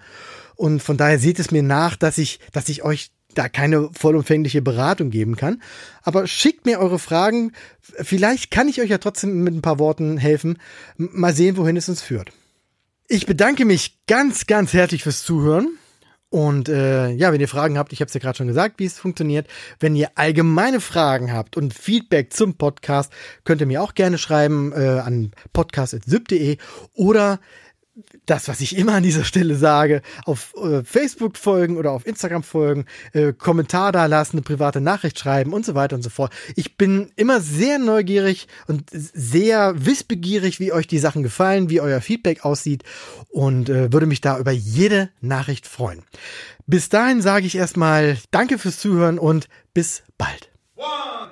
Und 0.55 0.81
von 0.81 0.95
daher 0.95 1.19
seht 1.19 1.39
es 1.39 1.51
mir 1.51 1.63
nach, 1.63 1.97
dass 1.97 2.17
ich, 2.17 2.39
dass 2.53 2.69
ich 2.69 2.83
euch 2.83 3.11
da 3.35 3.49
keine 3.49 3.89
vollumfängliche 3.93 4.61
Beratung 4.61 5.09
geben 5.09 5.35
kann. 5.35 5.61
Aber 6.01 6.27
schickt 6.27 6.65
mir 6.65 6.79
eure 6.79 6.99
Fragen. 6.99 7.51
Vielleicht 7.79 8.51
kann 8.51 8.67
ich 8.67 8.81
euch 8.81 8.89
ja 8.89 8.97
trotzdem 8.97 9.43
mit 9.43 9.53
ein 9.53 9.61
paar 9.61 9.79
Worten 9.79 10.17
helfen. 10.17 10.57
Mal 10.97 11.33
sehen, 11.33 11.57
wohin 11.57 11.77
es 11.77 11.89
uns 11.89 12.01
führt. 12.01 12.31
Ich 13.07 13.25
bedanke 13.25 13.65
mich 13.65 13.99
ganz, 14.07 14.45
ganz 14.47 14.73
herzlich 14.73 15.03
fürs 15.03 15.23
Zuhören. 15.23 15.77
Und 16.29 16.69
äh, 16.69 17.09
ja, 17.09 17.33
wenn 17.33 17.41
ihr 17.41 17.47
Fragen 17.47 17.79
habt, 17.79 17.91
ich 17.91 18.01
habe 18.01 18.07
es 18.07 18.13
ja 18.13 18.19
gerade 18.19 18.37
schon 18.37 18.47
gesagt, 18.47 18.75
wie 18.77 18.85
es 18.85 18.99
funktioniert. 18.99 19.47
Wenn 19.79 19.95
ihr 19.95 20.11
allgemeine 20.13 20.79
Fragen 20.79 21.33
habt 21.33 21.57
und 21.57 21.73
Feedback 21.73 22.33
zum 22.33 22.55
Podcast, 22.55 23.11
könnt 23.45 23.61
ihr 23.61 23.67
mir 23.67 23.81
auch 23.81 23.95
gerne 23.95 24.19
schreiben 24.19 24.71
äh, 24.73 24.99
an 24.99 25.31
podcast.syb.de 25.53 26.57
oder 26.93 27.39
das, 28.25 28.47
was 28.47 28.61
ich 28.61 28.77
immer 28.77 28.93
an 28.93 29.03
dieser 29.03 29.23
Stelle 29.23 29.55
sage, 29.55 30.01
auf 30.25 30.53
äh, 30.55 30.83
Facebook 30.83 31.37
folgen 31.37 31.77
oder 31.77 31.91
auf 31.91 32.05
Instagram 32.05 32.43
folgen, 32.43 32.85
äh, 33.13 33.33
Kommentar 33.33 33.91
da 33.91 34.05
lassen, 34.05 34.37
eine 34.37 34.41
private 34.41 34.81
Nachricht 34.81 35.19
schreiben 35.19 35.53
und 35.53 35.65
so 35.65 35.75
weiter 35.75 35.95
und 35.95 36.01
so 36.01 36.09
fort. 36.09 36.33
Ich 36.55 36.77
bin 36.77 37.11
immer 37.15 37.41
sehr 37.41 37.79
neugierig 37.79 38.47
und 38.67 38.89
sehr 38.91 39.85
wissbegierig, 39.85 40.59
wie 40.59 40.71
euch 40.71 40.87
die 40.87 40.99
Sachen 40.99 41.23
gefallen, 41.23 41.69
wie 41.69 41.81
euer 41.81 42.01
Feedback 42.01 42.45
aussieht 42.45 42.83
und 43.29 43.69
äh, 43.69 43.91
würde 43.91 44.05
mich 44.05 44.21
da 44.21 44.39
über 44.39 44.51
jede 44.51 45.09
Nachricht 45.21 45.67
freuen. 45.67 46.03
Bis 46.67 46.89
dahin 46.89 47.21
sage 47.21 47.47
ich 47.47 47.55
erstmal 47.55 48.17
Danke 48.31 48.57
fürs 48.57 48.79
Zuhören 48.79 49.19
und 49.19 49.47
bis 49.73 50.03
bald. 50.17 50.49
One, 50.75 51.31